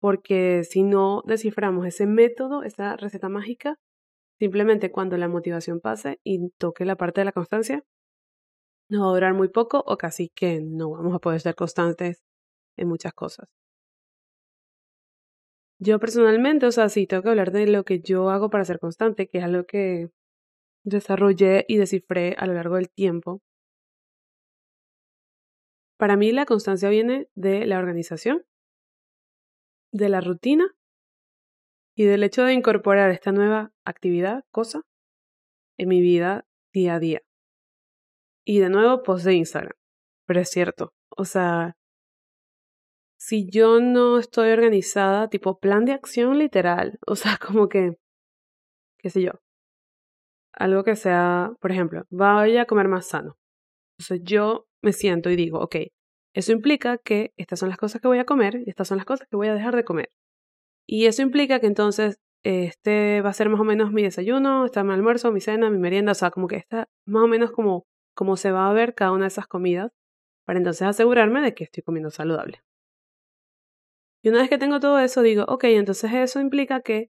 Porque 0.00 0.64
si 0.64 0.82
no 0.82 1.22
desciframos 1.26 1.86
ese 1.86 2.06
método, 2.06 2.64
esa 2.64 2.96
receta 2.96 3.28
mágica, 3.28 3.78
simplemente 4.40 4.90
cuando 4.90 5.18
la 5.18 5.28
motivación 5.28 5.80
pase 5.80 6.18
y 6.24 6.48
toque 6.58 6.86
la 6.86 6.96
parte 6.96 7.20
de 7.20 7.26
la 7.26 7.32
constancia, 7.32 7.84
nos 8.88 9.02
va 9.02 9.10
a 9.10 9.14
durar 9.14 9.34
muy 9.34 9.48
poco 9.48 9.84
o 9.86 9.96
casi 9.98 10.30
que 10.30 10.60
no 10.62 10.90
vamos 10.90 11.14
a 11.14 11.18
poder 11.18 11.40
ser 11.40 11.54
constantes 11.54 12.22
en 12.76 12.88
muchas 12.88 13.12
cosas. 13.12 13.48
Yo 15.78 15.98
personalmente, 15.98 16.66
o 16.66 16.72
sea, 16.72 16.88
sí 16.88 17.06
tengo 17.06 17.22
que 17.22 17.28
hablar 17.28 17.52
de 17.52 17.66
lo 17.66 17.84
que 17.84 18.00
yo 18.00 18.30
hago 18.30 18.48
para 18.50 18.64
ser 18.64 18.78
constante, 18.78 19.28
que 19.28 19.38
es 19.38 19.44
algo 19.44 19.64
que 19.64 20.08
desarrollé 20.84 21.66
y 21.68 21.76
descifré 21.76 22.34
a 22.38 22.46
lo 22.46 22.54
largo 22.54 22.76
del 22.76 22.90
tiempo. 22.90 23.42
Para 25.98 26.16
mí 26.16 26.32
la 26.32 26.46
constancia 26.46 26.88
viene 26.88 27.28
de 27.34 27.66
la 27.66 27.78
organización, 27.78 28.42
de 29.92 30.08
la 30.08 30.22
rutina 30.22 30.74
y 32.00 32.06
del 32.06 32.22
hecho 32.22 32.44
de 32.44 32.54
incorporar 32.54 33.10
esta 33.10 33.30
nueva 33.30 33.74
actividad, 33.84 34.46
cosa, 34.50 34.80
en 35.76 35.90
mi 35.90 36.00
vida 36.00 36.46
día 36.72 36.94
a 36.94 36.98
día. 36.98 37.20
Y 38.42 38.58
de 38.58 38.70
nuevo, 38.70 39.02
post 39.02 39.26
de 39.26 39.34
Instagram. 39.34 39.74
Pero 40.24 40.40
es 40.40 40.48
cierto, 40.48 40.94
o 41.10 41.26
sea, 41.26 41.76
si 43.18 43.50
yo 43.50 43.80
no 43.82 44.18
estoy 44.18 44.48
organizada, 44.48 45.28
tipo 45.28 45.58
plan 45.58 45.84
de 45.84 45.92
acción 45.92 46.38
literal, 46.38 46.98
o 47.06 47.16
sea, 47.16 47.36
como 47.36 47.68
que, 47.68 47.98
qué 48.96 49.10
sé 49.10 49.20
yo, 49.20 49.32
algo 50.54 50.84
que 50.84 50.96
sea, 50.96 51.52
por 51.60 51.70
ejemplo, 51.70 52.04
vaya 52.08 52.62
a 52.62 52.66
comer 52.66 52.88
más 52.88 53.08
sano. 53.08 53.36
Entonces 53.98 54.22
yo 54.24 54.64
me 54.80 54.94
siento 54.94 55.28
y 55.28 55.36
digo, 55.36 55.60
ok, 55.60 55.76
eso 56.32 56.52
implica 56.52 56.96
que 56.96 57.34
estas 57.36 57.58
son 57.58 57.68
las 57.68 57.76
cosas 57.76 58.00
que 58.00 58.08
voy 58.08 58.20
a 58.20 58.24
comer 58.24 58.62
y 58.64 58.70
estas 58.70 58.88
son 58.88 58.96
las 58.96 59.04
cosas 59.04 59.28
que 59.28 59.36
voy 59.36 59.48
a 59.48 59.54
dejar 59.54 59.76
de 59.76 59.84
comer. 59.84 60.08
Y 60.92 61.06
eso 61.06 61.22
implica 61.22 61.60
que 61.60 61.68
entonces 61.68 62.18
este 62.42 63.20
va 63.20 63.30
a 63.30 63.32
ser 63.32 63.48
más 63.48 63.60
o 63.60 63.64
menos 63.64 63.92
mi 63.92 64.02
desayuno, 64.02 64.64
está 64.64 64.82
mi 64.82 64.92
almuerzo, 64.92 65.30
mi 65.30 65.40
cena, 65.40 65.70
mi 65.70 65.78
merienda, 65.78 66.10
o 66.10 66.14
sea, 66.16 66.32
como 66.32 66.48
que 66.48 66.56
está 66.56 66.88
más 67.06 67.22
o 67.22 67.28
menos 67.28 67.52
como, 67.52 67.86
se 68.36 68.50
va 68.50 68.68
a 68.68 68.72
ver 68.72 68.96
cada 68.96 69.12
una 69.12 69.26
de 69.26 69.28
esas 69.28 69.46
comidas 69.46 69.92
para 70.44 70.58
entonces 70.58 70.82
asegurarme 70.88 71.42
de 71.42 71.54
que 71.54 71.62
estoy 71.62 71.84
comiendo 71.84 72.10
saludable. 72.10 72.64
Y 74.20 74.30
una 74.30 74.40
vez 74.40 74.50
que 74.50 74.58
tengo 74.58 74.80
todo 74.80 74.98
eso, 74.98 75.22
digo, 75.22 75.44
ok, 75.46 75.62
entonces 75.64 76.12
eso 76.12 76.40
implica 76.40 76.80
que 76.80 77.08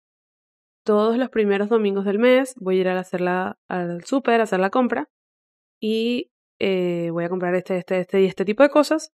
todos 0.83 1.15
los 1.19 1.29
primeros 1.29 1.69
domingos 1.69 2.05
del 2.05 2.17
mes 2.17 2.55
voy 2.57 2.79
a 2.79 2.81
ir 2.81 2.87
a 2.89 2.99
hacer 2.99 3.21
al 3.27 4.03
súper, 4.05 4.39
a 4.39 4.45
hacer 4.45 4.59
la 4.59 4.71
compra 4.71 5.07
y 5.79 6.31
eh, 6.59 7.11
voy 7.11 7.25
a 7.25 7.29
comprar 7.29 7.53
este, 7.53 7.77
este, 7.77 7.99
este 7.99 8.21
y 8.21 8.25
este 8.25 8.43
tipo 8.43 8.63
de 8.63 8.71
cosas. 8.71 9.11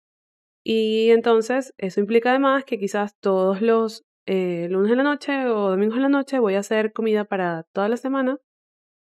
Y 0.65 1.11
entonces 1.11 1.73
eso 1.77 2.01
implica 2.01 2.31
además 2.31 2.65
que 2.65 2.77
quizás 2.77 3.15
todos 3.21 3.61
los 3.61 4.03
eh, 4.31 4.67
lunes 4.69 4.91
en 4.91 4.97
la 4.97 5.03
noche 5.03 5.47
o 5.47 5.71
domingos 5.71 5.95
en 5.95 6.03
la 6.03 6.09
noche 6.09 6.37
voy 6.37 6.53
a 6.53 6.59
hacer 6.59 6.93
comida 6.93 7.25
para 7.25 7.63
toda 7.73 7.89
la 7.89 7.97
semana 7.97 8.37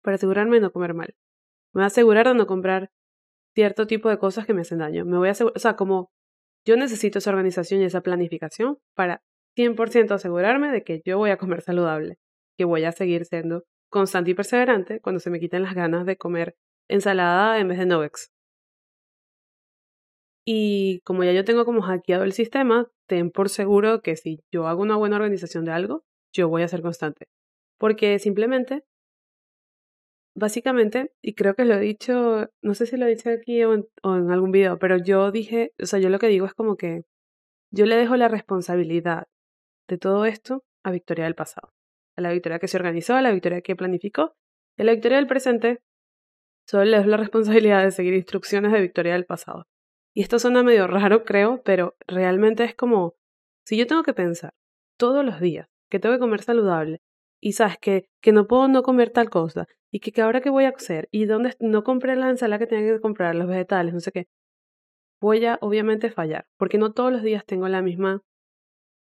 para 0.04 0.16
asegurarme 0.16 0.58
de 0.58 0.62
no 0.62 0.72
comer 0.72 0.94
mal. 0.94 1.16
Me 1.74 1.80
voy 1.80 1.84
a 1.86 1.88
asegurar 1.88 2.28
de 2.28 2.36
no 2.36 2.46
comprar 2.46 2.92
cierto 3.56 3.88
tipo 3.88 4.10
de 4.10 4.20
cosas 4.20 4.46
que 4.46 4.54
me 4.54 4.62
hacen 4.62 4.78
daño. 4.78 5.06
Me 5.06 5.18
voy 5.18 5.30
a 5.30 5.32
asegurar, 5.32 5.58
o 5.58 5.60
sea, 5.60 5.76
como 5.76 6.12
yo 6.64 6.78
necesito 6.78 7.18
esa 7.18 7.32
organización 7.32 7.82
y 7.82 7.86
esa 7.86 8.02
planificación 8.02 8.78
para 8.96 9.24
100% 9.58 10.12
asegurarme 10.12 10.72
de 10.72 10.84
que 10.84 11.02
yo 11.04 11.18
voy 11.18 11.32
a 11.32 11.38
comer 11.38 11.62
saludable 11.62 12.20
que 12.56 12.66
voy 12.66 12.84
a 12.84 12.92
seguir 12.92 13.26
siendo 13.26 13.64
constante 13.90 14.32
y 14.32 14.36
perseverante 14.36 15.02
cuando 15.02 15.20
se 15.20 15.32
me 15.32 15.40
quiten 15.40 15.64
las 15.64 15.74
ganas 15.74 16.06
de 16.06 16.18
comer 16.18 16.56
ensalada 16.88 17.58
en 17.60 17.68
vez 17.70 17.80
de 17.80 17.88
Novex. 17.88 18.30
Y 20.46 21.02
como 21.02 21.24
ya 21.24 21.32
yo 21.32 21.46
tengo 21.46 21.66
como 21.66 21.82
hackeado 21.82 22.24
el 22.26 22.34
sistema, 22.34 22.88
ten 23.10 23.32
por 23.32 23.50
seguro 23.50 24.02
que 24.02 24.16
si 24.16 24.42
yo 24.54 24.68
hago 24.68 24.82
una 24.82 24.96
buena 24.96 25.18
organización 25.18 25.66
de 25.66 25.74
algo, 25.74 26.06
yo 26.34 26.48
voy 26.50 26.64
a 26.64 26.70
ser 26.70 26.82
constante. 26.82 27.28
Porque 27.78 28.20
simplemente, 28.20 28.84
básicamente, 30.36 31.12
y 31.22 31.34
creo 31.36 31.56
que 31.56 31.66
lo 31.66 31.76
he 31.76 31.80
dicho, 31.80 32.48
no 32.62 32.74
sé 32.76 32.86
si 32.86 32.98
lo 32.98 33.06
he 33.06 33.10
dicho 33.10 33.30
aquí 33.30 33.64
o 33.66 33.74
en, 33.74 33.86
algún 34.32 34.52
video, 34.52 34.80
pero 34.80 34.98
yo 34.98 35.32
dije, 35.32 35.74
o 35.82 35.86
sea, 35.86 36.00
yo 36.00 36.10
lo 36.10 36.20
que 36.20 36.28
digo 36.28 36.46
es 36.46 36.54
como 36.54 36.78
que 36.78 37.04
yo 37.72 37.86
le 37.86 37.98
dejo 37.98 38.16
la 38.18 38.30
responsabilidad 38.30 39.28
de 39.90 39.98
todo 39.98 40.26
esto 40.26 40.64
a 40.84 40.92
Victoria 40.92 41.26
del 41.26 41.36
pasado 41.36 41.72
a 42.20 42.22
la 42.22 42.32
victoria 42.32 42.60
que 42.60 42.68
se 42.68 42.78
organizó, 42.78 43.16
a 43.16 43.22
la 43.22 43.32
victoria 43.32 43.62
que 43.62 43.76
planificó. 43.76 44.36
En 44.78 44.86
la 44.86 44.94
victoria 44.94 45.18
del 45.18 45.28
presente 45.28 45.80
solo 46.68 46.86
les 46.86 47.08
la 47.08 47.18
responsabilidad 47.26 47.84
de 47.84 47.92
seguir 47.92 48.14
instrucciones 48.14 48.72
de 48.72 48.82
victoria 48.82 49.14
del 49.14 49.26
pasado. 49.26 49.66
Y 50.14 50.22
esto 50.22 50.40
suena 50.40 50.64
medio 50.64 50.88
raro, 50.88 51.24
creo, 51.24 51.62
pero 51.64 51.96
realmente 52.08 52.64
es 52.64 52.76
como, 52.76 53.16
si 53.66 53.78
yo 53.78 53.88
tengo 53.88 54.04
que 54.04 54.14
pensar 54.14 54.54
todos 54.98 55.24
los 55.24 55.40
días 55.40 55.68
que 55.90 56.00
tengo 56.00 56.16
que 56.16 56.20
comer 56.20 56.42
saludable 56.42 57.02
y 57.42 57.54
sabes 57.54 57.78
que, 57.80 58.10
que 58.22 58.32
no 58.32 58.48
puedo 58.48 58.68
no 58.68 58.84
comer 58.84 59.12
tal 59.12 59.30
cosa 59.30 59.68
y 59.92 60.00
que, 60.00 60.12
que 60.12 60.22
ahora 60.22 60.42
qué 60.42 60.50
voy 60.50 60.66
a 60.66 60.70
hacer 60.70 61.08
y 61.12 61.26
dónde 61.26 61.56
no 61.60 61.84
compré 61.84 62.16
la 62.16 62.30
ensalada 62.30 62.60
que 62.60 62.68
tenía 62.68 62.94
que 62.94 63.00
comprar, 63.00 63.36
los 63.36 63.48
vegetales, 63.48 63.94
no 63.94 64.00
sé 64.00 64.12
qué, 64.12 64.28
voy 65.22 65.46
a 65.46 65.58
obviamente 65.62 66.12
fallar, 66.12 66.46
porque 66.58 66.78
no 66.78 66.92
todos 66.92 67.12
los 67.12 67.24
días 67.24 67.46
tengo 67.46 67.68
la 67.68 67.82
misma 67.82 68.22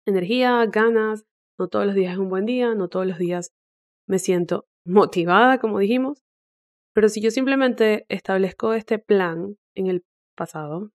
energía, 0.06 0.66
ganas, 0.66 1.26
no 1.58 1.68
todos 1.68 1.86
los 1.86 1.96
días 1.96 2.14
es 2.14 2.20
un 2.20 2.30
buen 2.30 2.46
día, 2.46 2.76
no 2.76 2.88
todos 2.88 3.06
los 3.06 3.18
días 3.18 3.52
me 4.08 4.20
siento 4.20 4.66
motivada, 4.86 5.60
como 5.60 5.80
dijimos. 5.80 6.24
Pero 6.94 7.10
si 7.10 7.22
yo 7.22 7.32
simplemente 7.32 8.06
establezco 8.10 8.74
este 8.74 9.00
plan 9.00 9.56
en 9.76 9.88
el 9.88 10.04
pasado, 10.36 10.92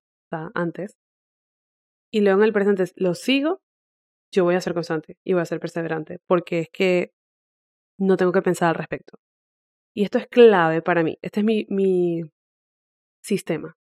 antes, 0.53 0.95
y 2.11 2.21
luego 2.21 2.39
en 2.39 2.45
el 2.45 2.53
presente 2.53 2.85
lo 2.95 3.13
sigo, 3.13 3.61
yo 4.31 4.43
voy 4.43 4.55
a 4.55 4.61
ser 4.61 4.73
constante 4.73 5.17
y 5.23 5.33
voy 5.33 5.41
a 5.41 5.45
ser 5.45 5.59
perseverante, 5.59 6.19
porque 6.27 6.59
es 6.59 6.69
que 6.71 7.11
no 7.99 8.17
tengo 8.17 8.31
que 8.31 8.41
pensar 8.41 8.69
al 8.69 8.75
respecto. 8.75 9.17
Y 9.93 10.03
esto 10.03 10.17
es 10.17 10.27
clave 10.27 10.81
para 10.81 11.03
mí. 11.03 11.17
Este 11.21 11.41
es 11.41 11.45
mi, 11.45 11.65
mi 11.69 12.23
sistema. 13.21 13.75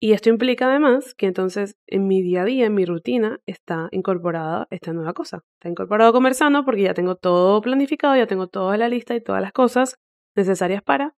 Y 0.00 0.12
esto 0.12 0.30
implica 0.30 0.66
además 0.66 1.14
que 1.14 1.26
entonces 1.26 1.76
en 1.86 2.08
mi 2.08 2.22
día 2.22 2.42
a 2.42 2.44
día, 2.44 2.66
en 2.66 2.74
mi 2.74 2.84
rutina, 2.84 3.38
está 3.46 3.88
incorporada 3.92 4.66
esta 4.70 4.92
nueva 4.92 5.12
cosa. 5.12 5.44
Está 5.54 5.68
incorporado 5.68 6.12
comer 6.12 6.34
sano 6.34 6.64
porque 6.64 6.82
ya 6.82 6.94
tengo 6.94 7.16
todo 7.16 7.60
planificado, 7.60 8.16
ya 8.16 8.26
tengo 8.26 8.48
toda 8.48 8.76
la 8.76 8.88
lista 8.88 9.14
y 9.14 9.20
todas 9.20 9.40
las 9.42 9.52
cosas 9.52 9.96
necesarias 10.36 10.82
para. 10.82 11.14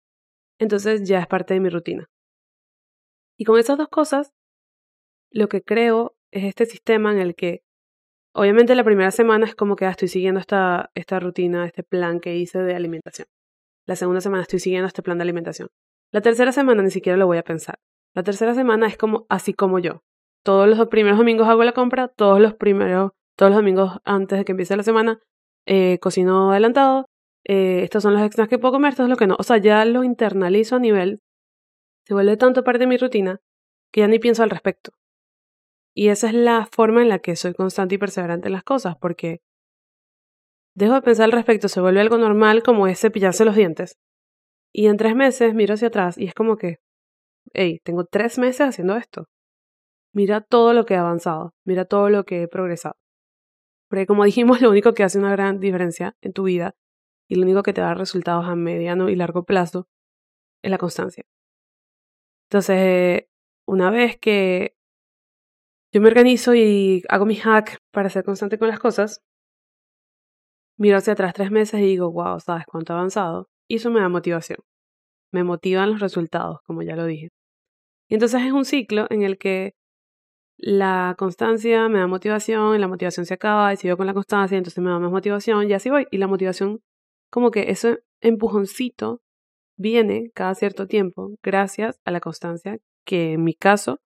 Entonces 0.59 1.09
ya 1.09 1.21
es 1.21 1.27
parte 1.27 1.55
de 1.55 1.61
mi 1.61 1.71
rutina. 1.71 2.09
Y 3.37 3.45
con 3.45 3.59
esas 3.59 3.79
dos 3.79 3.89
cosas, 3.89 4.33
lo 5.31 5.49
que 5.49 5.63
creo 5.63 6.15
es 6.31 6.45
este 6.45 6.67
sistema 6.67 7.13
en 7.13 7.19
el 7.19 7.35
que, 7.35 7.63
obviamente 8.33 8.75
la 8.75 8.85
primera 8.85 9.11
semana 9.11 9.47
es 9.47 9.55
como 9.55 9.77
que 9.77 9.87
ah, 9.87 9.91
estoy 9.91 10.09
siguiendo 10.09 10.41
esta, 10.41 10.91
esta 10.95 11.21
rutina, 11.21 11.67
este 11.67 11.83
plan 11.83 12.21
que 12.21 12.37
hice 12.37 12.59
de 12.61 12.75
alimentación. 12.75 13.27
La 13.87 13.97
segunda 13.97 14.21
semana 14.21 14.43
estoy 14.43 14.61
siguiendo 14.61 14.87
este 14.87 15.03
plan 15.03 15.19
de 15.19 15.23
alimentación. 15.23 15.69
La 16.13 16.21
tercera 16.21 16.53
semana 16.53 16.83
ni 16.83 16.91
siquiera 16.91 17.17
lo 17.17 17.27
voy 17.27 17.39
a 17.39 17.43
pensar. 17.43 17.79
La 18.15 18.23
tercera 18.23 18.55
semana 18.55 18.87
es 18.87 18.97
como 18.97 19.27
así 19.29 19.53
como 19.53 19.79
yo. 19.79 20.03
Todos 20.45 20.69
los 20.69 20.89
primeros 20.89 21.19
domingos 21.19 21.49
hago 21.49 21.65
la 21.65 21.73
compra, 21.73 22.09
todos 22.09 22.41
los 22.41 22.55
primeros, 22.55 23.13
todos 23.37 23.51
los 23.51 23.59
domingos 23.59 23.99
antes 24.05 24.39
de 24.39 24.45
que 24.45 24.53
empiece 24.53 24.77
la 24.77 24.83
semana, 24.83 25.19
eh, 25.67 25.99
cocino 26.01 26.53
adelantado. 26.53 27.07
Eh, 27.45 27.83
estos 27.83 28.03
son 28.03 28.15
los 28.15 28.23
extras 28.23 28.49
que 28.49 28.59
puedo 28.59 28.73
comer, 28.73 28.91
esto 28.91 29.03
es 29.03 29.09
lo 29.09 29.17
que 29.17 29.27
no. 29.27 29.37
O 29.39 29.43
sea, 29.43 29.57
ya 29.59 29.85
lo 29.85 30.05
internalizo 30.05 30.77
a 30.77 30.79
nivel, 30.79 31.21
se 32.07 32.15
vuelve 32.15 32.37
tanto 32.37 32.65
parte 32.65 32.81
de 32.81 32.87
mi 32.87 32.97
rutina 32.97 33.41
que 33.93 34.01
ya 34.01 34.09
ni 34.09 34.19
pienso 34.19 34.43
al 34.43 34.51
respecto. 34.51 34.93
Y 35.95 36.09
esa 36.09 36.29
es 36.29 36.35
la 36.35 36.67
forma 36.67 37.03
en 37.03 37.09
la 37.09 37.21
que 37.21 37.37
soy 37.37 37.55
constante 37.55 37.95
y 37.95 37.99
perseverante 37.99 38.49
en 38.49 38.53
las 38.53 38.65
cosas, 38.65 38.97
porque 39.01 39.41
dejo 40.75 40.95
de 40.95 41.03
pensar 41.03 41.27
al 41.27 41.33
respecto, 41.33 41.69
se 41.69 41.81
vuelve 41.81 42.01
algo 42.01 42.19
normal 42.19 42.63
como 42.63 42.89
es 42.89 43.01
cepillarse 43.01 43.45
los 43.45 43.55
dientes. 43.55 43.97
Y 44.73 44.89
en 44.89 44.97
tres 44.97 45.15
meses 45.15 45.55
miro 45.55 45.75
hacia 45.75 45.89
atrás 45.89 46.19
y 46.19 46.27
es 46.27 46.35
como 46.35 46.57
que, 46.57 46.79
hey, 47.53 47.81
tengo 47.85 48.05
tres 48.05 48.39
meses 48.39 48.63
haciendo 48.63 48.97
esto. 48.97 49.29
Mira 50.13 50.41
todo 50.41 50.75
lo 50.75 50.85
que 50.85 50.95
he 50.95 50.97
avanzado, 50.97 51.55
mira 51.65 51.85
todo 51.85 52.11
lo 52.11 52.25
que 52.25 52.43
he 52.43 52.49
progresado. 52.49 52.97
Porque 53.89 54.07
como 54.07 54.25
dijimos, 54.25 54.61
lo 54.61 54.71
único 54.71 54.95
que 54.95 55.05
hace 55.05 55.19
una 55.19 55.31
gran 55.31 55.61
diferencia 55.61 56.17
en 56.21 56.33
tu 56.33 56.43
vida 56.43 56.75
y 57.29 57.37
lo 57.37 57.43
único 57.43 57.63
que 57.63 57.73
te 57.73 57.81
da 57.81 57.95
resultados 57.95 58.47
a 58.47 58.57
mediano 58.57 59.09
y 59.09 59.17
largo 59.17 59.45
plazo 59.45 59.87
es 60.63 60.71
la 60.73 60.79
constancia. 60.79 61.25
Entonces, 62.55 63.27
una 63.67 63.91
vez 63.91 64.17
que 64.17 64.77
yo 65.93 66.01
me 66.01 66.07
organizo 66.07 66.55
y 66.55 67.03
hago 67.09 67.27
mi 67.27 67.35
hack 67.35 67.79
para 67.91 68.11
ser 68.11 68.23
constante 68.25 68.59
con 68.59 68.69
las 68.69 68.79
cosas, 68.79 69.23
miro 70.79 70.99
hacia 70.99 71.15
atrás 71.15 71.35
tres 71.35 71.51
meses 71.51 71.81
y 71.81 71.85
digo, 71.85 72.13
wow, 72.13 72.39
¿sabes 72.39 72.65
cuánto 72.67 72.93
he 72.93 72.97
avanzado? 72.97 73.49
Y 73.69 73.77
eso 73.77 73.91
me 73.91 74.01
da 74.01 74.09
motivación 74.09 74.59
me 75.35 75.43
motivan 75.43 75.91
los 75.91 76.01
resultados, 76.01 76.61
como 76.65 76.83
ya 76.83 76.95
lo 76.95 77.07
dije. 77.07 77.31
Y 78.09 78.15
entonces 78.15 78.43
es 78.43 78.53
un 78.53 78.65
ciclo 78.65 79.09
en 79.11 79.23
el 79.23 79.37
que 79.37 79.75
la 80.57 81.17
constancia 81.19 81.89
me 81.89 81.99
da 81.99 82.07
motivación, 82.07 82.77
y 82.77 82.79
la 82.79 82.87
motivación 82.87 83.27
se 83.27 83.35
acaba, 83.35 83.73
y 83.73 83.77
sigo 83.77 83.97
con 83.97 84.07
la 84.07 84.15
constancia, 84.15 84.57
entonces 84.57 84.83
me 84.83 84.91
da 84.91 85.01
más 85.01 85.11
motivación, 85.11 85.69
y 85.69 85.73
así 85.73 85.91
voy. 85.91 86.07
Y 86.13 86.19
la 86.19 86.29
motivación, 86.29 86.83
como 87.31 87.51
que 87.51 87.71
ese 87.73 88.05
empujoncito 88.21 89.24
viene 89.77 90.31
cada 90.35 90.55
cierto 90.55 90.87
tiempo 90.87 91.31
gracias 91.43 92.01
a 92.05 92.11
la 92.11 92.21
constancia, 92.21 92.79
que 93.05 93.33
en 93.33 93.45
mi 93.45 93.55
caso 93.55 94.01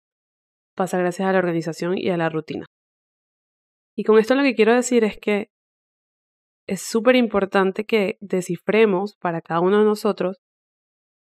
pasa 0.74 0.98
gracias 0.98 1.28
a 1.28 1.32
la 1.32 1.38
organización 1.38 1.98
y 1.98 2.10
a 2.10 2.16
la 2.16 2.28
rutina. 2.28 2.66
Y 3.96 4.04
con 4.04 4.18
esto 4.18 4.34
lo 4.34 4.42
que 4.42 4.54
quiero 4.54 4.74
decir 4.74 5.04
es 5.04 5.18
que 5.18 5.48
es 6.66 6.82
súper 6.82 7.16
importante 7.16 7.84
que 7.84 8.16
descifremos 8.20 9.16
para 9.16 9.40
cada 9.40 9.60
uno 9.60 9.78
de 9.78 9.84
nosotros 9.84 10.38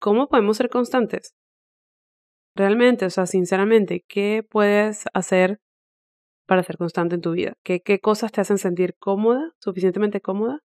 ¿Cómo 0.04 0.28
podemos 0.28 0.58
ser 0.58 0.68
constantes? 0.68 1.34
realmente, 2.54 3.06
o 3.06 3.10
sea, 3.10 3.26
sinceramente, 3.26 4.04
¿qué 4.06 4.46
puedes 4.48 5.06
hacer 5.14 5.60
para 6.46 6.62
ser 6.62 6.76
constante 6.76 7.14
en 7.14 7.22
tu 7.22 7.32
vida? 7.32 7.54
¿Qué, 7.64 7.80
qué 7.80 8.00
cosas 8.00 8.32
te 8.32 8.42
hacen 8.42 8.58
sentir 8.58 8.96
cómoda, 8.98 9.52
suficientemente 9.58 10.20
cómoda, 10.20 10.60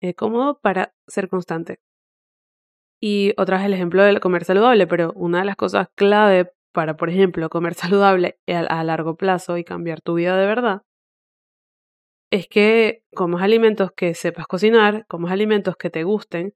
eh, 0.00 0.14
cómodo 0.14 0.60
para 0.60 0.94
ser 1.08 1.28
constante? 1.28 1.80
Y 3.00 3.34
otra 3.36 3.58
vez 3.58 3.66
el 3.66 3.74
ejemplo 3.74 4.02
del 4.02 4.20
comer 4.20 4.44
saludable, 4.44 4.86
pero 4.86 5.12
una 5.14 5.40
de 5.40 5.44
las 5.44 5.56
cosas 5.56 5.88
clave 5.94 6.52
para, 6.72 6.96
por 6.96 7.10
ejemplo, 7.10 7.48
comer 7.48 7.74
saludable 7.74 8.38
a, 8.46 8.84
largo 8.84 9.16
plazo 9.16 9.58
y 9.58 9.64
cambiar 9.64 10.00
tu 10.00 10.14
vida 10.14 10.36
de 10.36 10.46
verdad, 10.46 10.82
es 12.30 12.48
que 12.48 13.02
comas 13.14 13.42
alimentos 13.42 13.92
que 13.92 14.14
sepas 14.14 14.46
cocinar, 14.46 15.06
comas 15.08 15.32
alimentos 15.32 15.76
que 15.76 15.90
te 15.90 16.04
gusten 16.04 16.54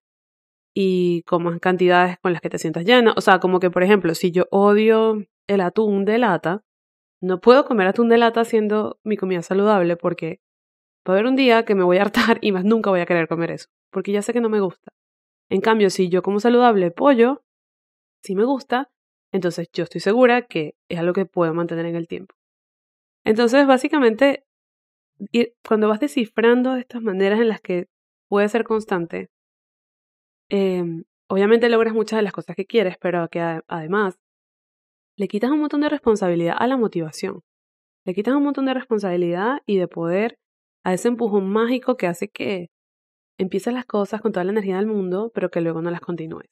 y 0.75 1.23
comas 1.25 1.59
cantidades 1.61 2.18
con 2.20 2.32
las 2.32 2.42
que 2.42 2.50
te 2.50 2.59
sientas 2.59 2.85
llena. 2.85 3.14
O 3.16 3.20
sea, 3.20 3.40
como 3.40 3.61
que, 3.61 3.70
por 3.70 3.82
ejemplo, 3.82 4.14
si 4.14 4.30
yo 4.32 4.47
odio 4.50 5.25
el 5.49 5.61
atún 5.61 6.04
de 6.04 6.18
lata, 6.18 6.64
no 7.23 7.40
puedo 7.40 7.64
comer 7.66 7.88
atún 7.88 8.09
de 8.09 8.18
lata 8.18 8.40
haciendo 8.42 8.99
mi 9.04 9.16
comida 9.16 9.42
saludable 9.42 9.97
porque 9.97 10.40
va 11.09 11.14
a 11.14 11.18
haber 11.18 11.26
un 11.26 11.37
día 11.37 11.64
que 11.64 11.75
me 11.75 11.85
voy 11.85 11.99
a 11.99 12.02
hartar 12.02 12.38
y 12.42 12.52
más 12.52 12.64
nunca 12.64 12.90
voy 12.90 13.00
a 13.00 13.06
querer 13.06 13.28
comer 13.28 13.52
eso, 13.52 13.68
porque 13.90 14.12
ya 14.12 14.23
sé 14.23 14.32
que 14.32 14.40
no 14.40 14.49
me 14.49 14.61
gusta. 14.61 14.92
En 15.50 15.61
cambio, 15.61 15.90
si 15.90 16.09
yo 16.09 16.23
como 16.23 16.40
saludable 16.40 16.90
pollo, 16.92 17.42
si 18.23 18.35
me 18.35 18.45
gusta, 18.45 18.90
entonces 19.33 19.69
yo 19.73 19.85
estoy 19.85 20.00
segura 20.00 20.42
que 20.42 20.76
es 20.88 20.99
algo 20.99 21.12
que 21.12 21.26
puedo 21.26 21.52
mantener 21.54 21.87
en 21.87 21.97
el 21.97 22.09
tiempo. 22.09 22.35
Entonces, 23.25 23.66
básicamente, 23.66 24.45
cuando 25.66 25.88
vas 25.88 26.00
descifrando 26.00 26.76
estas 26.76 27.02
maneras 27.02 27.40
en 27.40 27.49
las 27.49 27.61
que 27.61 27.88
puedes 28.28 28.52
ser 28.52 28.64
constante, 28.64 29.28
em, 30.49 31.04
obviamente 31.28 31.69
logras 31.69 31.95
muchas 31.95 32.19
de 32.19 32.23
las 32.23 32.33
cosas 32.33 32.57
que 32.57 32.66
quieres, 32.66 32.97
pero 33.00 33.28
que 33.28 33.40
además 33.40 34.19
le 35.16 35.28
quitas 35.28 35.50
un 35.50 35.61
montón 35.61 35.80
de 35.83 35.88
responsabilidad 35.88 36.57
a 36.59 36.66
la 36.66 36.76
motivación. 36.76 37.42
Le 38.07 38.14
quitas 38.14 38.35
un 38.35 38.45
montón 38.45 38.66
de 38.66 38.75
responsabilidad 38.75 39.61
y 39.66 39.78
de 39.78 39.88
poder 39.88 40.38
a 40.85 40.95
ese 40.95 41.09
empujón 41.09 41.50
mágico 41.50 41.97
que 41.97 42.07
hace 42.07 42.28
que 42.28 42.71
empiezas 43.40 43.75
las 43.75 43.87
cosas 43.87 44.20
con 44.20 44.32
toda 44.32 44.44
la 44.44 44.52
energía 44.52 44.76
del 44.76 44.87
mundo, 44.87 45.30
pero 45.35 45.50
que 45.50 45.61
luego 45.61 45.80
no 45.82 45.90
las 45.90 46.00
continúes. 46.00 46.49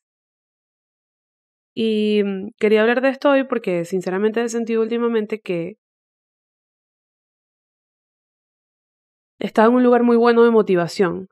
Y 1.75 2.23
mm, 2.25 2.50
quería 2.59 2.80
hablar 2.83 3.00
de 3.02 3.11
esto 3.11 3.30
hoy 3.30 3.45
porque 3.45 3.85
sinceramente 3.85 4.42
he 4.42 4.49
sentido 4.49 4.83
últimamente 4.83 5.40
que 5.40 5.76
estaba 9.38 9.68
en 9.68 9.75
un 9.75 9.83
lugar 9.85 10.02
muy 10.02 10.16
bueno 10.16 10.45
de 10.45 10.50
motivación. 10.50 11.28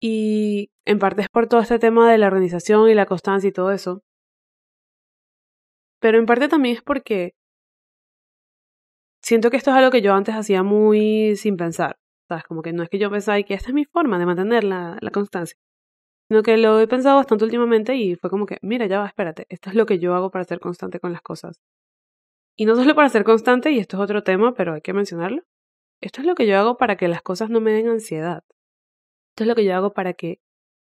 Y 0.00 0.70
en 0.84 0.98
parte 0.98 1.22
es 1.22 1.28
por 1.28 1.48
todo 1.48 1.60
este 1.60 1.78
tema 1.78 2.10
de 2.10 2.18
la 2.18 2.28
organización 2.28 2.88
y 2.90 2.94
la 2.94 3.06
constancia 3.06 3.48
y 3.48 3.52
todo 3.52 3.72
eso. 3.72 4.02
Pero 6.00 6.18
en 6.18 6.26
parte 6.26 6.48
también 6.48 6.76
es 6.76 6.82
porque 6.82 7.32
siento 9.22 9.50
que 9.50 9.56
esto 9.56 9.70
es 9.70 9.76
algo 9.76 9.90
que 9.90 10.02
yo 10.02 10.14
antes 10.14 10.34
hacía 10.34 10.62
muy 10.62 11.36
sin 11.36 11.56
pensar. 11.56 11.96
¿Sabes? 12.28 12.44
Como 12.44 12.62
que 12.62 12.72
no 12.72 12.82
es 12.82 12.88
que 12.88 12.98
yo 12.98 13.10
pensaba 13.10 13.40
que 13.42 13.54
esta 13.54 13.68
es 13.68 13.74
mi 13.74 13.84
forma 13.84 14.18
de 14.18 14.26
mantener 14.26 14.64
la, 14.64 14.98
la 15.00 15.10
constancia, 15.10 15.56
sino 16.28 16.42
que 16.42 16.56
lo 16.56 16.80
he 16.80 16.88
pensado 16.88 17.16
bastante 17.16 17.44
últimamente 17.44 17.94
y 17.96 18.16
fue 18.16 18.30
como 18.30 18.46
que, 18.46 18.58
mira, 18.62 18.86
ya 18.86 18.98
va, 19.00 19.06
espérate, 19.06 19.46
esto 19.48 19.70
es 19.70 19.76
lo 19.76 19.86
que 19.86 19.98
yo 19.98 20.14
hago 20.14 20.30
para 20.30 20.44
ser 20.44 20.60
constante 20.60 21.00
con 21.00 21.12
las 21.12 21.22
cosas. 21.22 21.60
Y 22.56 22.64
no 22.66 22.74
solo 22.74 22.94
para 22.94 23.08
ser 23.10 23.24
constante, 23.24 23.70
y 23.70 23.78
esto 23.78 23.96
es 23.96 24.02
otro 24.02 24.22
tema, 24.22 24.54
pero 24.54 24.74
hay 24.74 24.80
que 24.80 24.94
mencionarlo, 24.94 25.42
esto 26.00 26.20
es 26.20 26.26
lo 26.26 26.34
que 26.34 26.46
yo 26.46 26.58
hago 26.58 26.76
para 26.76 26.96
que 26.96 27.08
las 27.08 27.22
cosas 27.22 27.50
no 27.50 27.60
me 27.60 27.72
den 27.72 27.88
ansiedad. 27.88 28.44
Esto 29.30 29.44
es 29.44 29.48
lo 29.48 29.54
que 29.54 29.64
yo 29.64 29.74
hago 29.76 29.92
para 29.92 30.14
que 30.14 30.40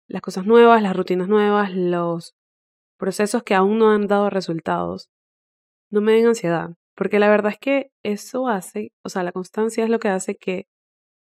las 0.08 0.22
cosas 0.22 0.46
nuevas, 0.46 0.82
las 0.82 0.96
rutinas 0.96 1.28
nuevas, 1.28 1.72
los 1.74 2.34
procesos 2.98 3.42
que 3.42 3.54
aún 3.54 3.78
no 3.78 3.90
han 3.90 4.06
dado 4.06 4.30
resultados, 4.30 5.10
no 5.90 6.00
me 6.00 6.12
den 6.12 6.26
ansiedad. 6.26 6.70
Porque 6.94 7.18
la 7.18 7.28
verdad 7.28 7.52
es 7.52 7.58
que 7.58 7.90
eso 8.02 8.48
hace, 8.48 8.92
o 9.04 9.08
sea, 9.08 9.22
la 9.22 9.32
constancia 9.32 9.84
es 9.84 9.90
lo 9.90 9.98
que 9.98 10.08
hace 10.08 10.36
que 10.36 10.66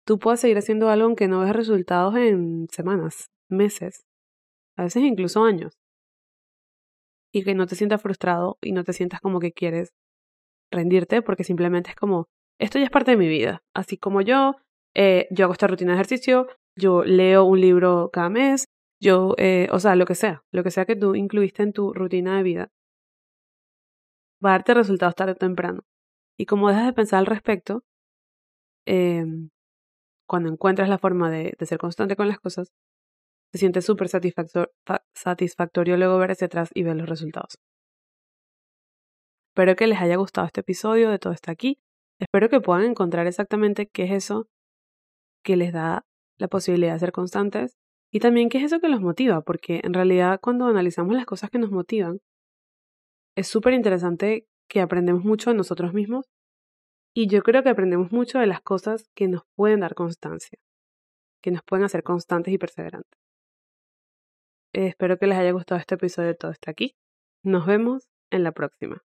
tú 0.06 0.20
puedas 0.20 0.40
seguir 0.40 0.58
haciendo 0.58 0.90
algo 0.90 1.06
aunque 1.06 1.28
no 1.28 1.42
veas 1.42 1.56
resultados 1.56 2.16
en 2.16 2.68
semanas, 2.72 3.30
meses, 3.50 4.06
a 4.78 4.84
veces 4.84 5.04
incluso 5.04 5.44
años. 5.44 5.78
Y 7.34 7.44
que 7.44 7.56
no 7.56 7.66
te 7.66 7.76
sientas 7.76 8.02
frustrado 8.02 8.58
y 8.62 8.74
no 8.74 8.84
te 8.84 8.94
sientas 8.94 9.22
como 9.22 9.40
que 9.40 9.54
quieres 9.54 9.94
rendirte 10.72 11.22
porque 11.22 11.44
simplemente 11.44 11.92
es 11.92 11.96
como, 11.96 12.28
esto 12.60 12.80
ya 12.80 12.86
es 12.86 12.92
parte 12.92 13.12
de 13.12 13.18
mi 13.18 13.28
vida. 13.28 13.64
Así 13.74 13.98
como 13.98 14.22
yo, 14.22 14.56
eh, 14.96 15.28
yo 15.32 15.46
hago 15.46 15.54
esta 15.54 15.68
rutina 15.68 15.92
de 15.92 15.96
ejercicio, 15.96 16.48
yo 16.78 17.04
leo 17.04 17.46
un 17.46 17.62
libro 17.62 18.10
cada 18.12 18.30
mes, 18.30 18.66
yo, 19.02 19.34
eh, 19.38 19.68
o 19.72 19.80
sea, 19.80 19.96
lo 19.96 20.06
que 20.06 20.16
sea, 20.16 20.44
lo 20.52 20.64
que 20.64 20.72
sea 20.72 20.86
que 20.86 20.96
tú 20.96 21.16
incluiste 21.16 21.64
en 21.64 21.74
tu 21.74 21.94
rutina 21.94 22.38
de 22.38 22.44
vida, 22.44 22.72
va 24.44 24.50
a 24.52 24.54
darte 24.54 24.74
resultados 24.74 25.16
tarde 25.16 25.34
o 25.34 25.36
temprano. 25.36 25.84
Y 26.38 26.46
como 26.46 26.70
dejas 26.70 26.86
de 26.86 26.94
pensar 26.94 27.20
al 27.20 27.26
respecto, 27.26 27.84
eh, 28.86 29.26
cuando 30.32 30.48
encuentras 30.48 30.88
la 30.88 30.98
forma 30.98 31.30
de, 31.30 31.58
ser 31.60 31.78
constante 31.78 32.15
con 32.15 32.30
las 32.30 32.39
cosas, 32.39 32.72
te 33.52 33.58
sientes 33.58 33.84
súper 33.84 34.08
satisfactorio 34.08 35.98
luego 35.98 36.17
ver 36.20 36.32
hacia 36.32 36.46
atrás 36.46 36.70
y 36.74 36.84
ver 36.84 36.96
los 36.96 37.10
resultados. 37.10 37.58
Espero 39.50 39.76
que 39.76 39.88
les 39.88 40.00
haya 40.00 40.15
gustado 40.15 40.48
este 40.48 40.62
episodio 40.62 41.10
de 41.10 41.20
todo 41.20 41.34
está 41.34 41.52
aquí. 41.52 41.80
Espero 42.17 42.48
que 42.48 42.62
puedan 42.62 42.86
encontrar 42.86 43.28
exactamente 43.28 43.88
qué 43.88 44.06
es 44.06 44.12
eso 44.12 44.48
que 45.44 45.58
les 45.58 45.74
da 45.74 46.06
la 46.38 46.48
posibilidad 46.48 46.94
de 46.94 47.00
ser 47.00 47.12
constantes 47.12 47.76
y 48.10 48.22
también 48.22 48.48
qué 48.48 48.60
es 48.60 48.63
eso 48.63 48.80
que 48.80 48.88
los 48.88 49.02
motiva, 49.02 49.41
porque 49.41 49.82
en 49.84 49.94
realidad 49.94 50.39
cuando 50.41 50.65
analizamos 50.65 51.13
las 51.13 51.26
cosas 51.26 51.50
que 51.50 51.60
nos 51.60 51.72
motivan, 51.72 52.20
es 53.36 53.48
súper 53.48 53.74
interesante 53.74 54.46
que 54.70 54.80
aprendemos 54.80 55.26
mucho 55.26 55.50
de 55.50 55.58
nosotros 55.58 55.94
mismos 55.94 56.30
y 57.13 57.28
yo 57.28 57.41
creo 57.43 57.63
que 57.63 57.69
aprendemos 57.69 58.12
mucho 58.12 58.39
de 58.39 58.47
las 58.47 58.62
cosas 58.62 59.10
que 59.15 59.28
nos 59.28 59.43
pueden 59.56 59.82
dar 59.82 59.95
constancia, 59.95 60.58
que 61.41 61.52
nos 61.52 61.63
pueden 61.63 61.86
hacer 61.86 62.04
constantes 62.04 62.54
y 62.54 62.58
perseverantes. 62.58 63.19
espero 64.74 65.17
que 65.17 65.28
les 65.28 65.38
haya 65.38 65.52
gustado 65.52 65.80
este 65.80 65.95
episodio 65.95 66.30
de 66.30 66.36
Todo 66.36 66.52
está 66.52 66.71
aquí. 66.71 66.95
Nos 67.43 67.65
vemos 67.65 68.10
en 68.32 68.43
la 68.43 68.52
próxima. 68.52 69.04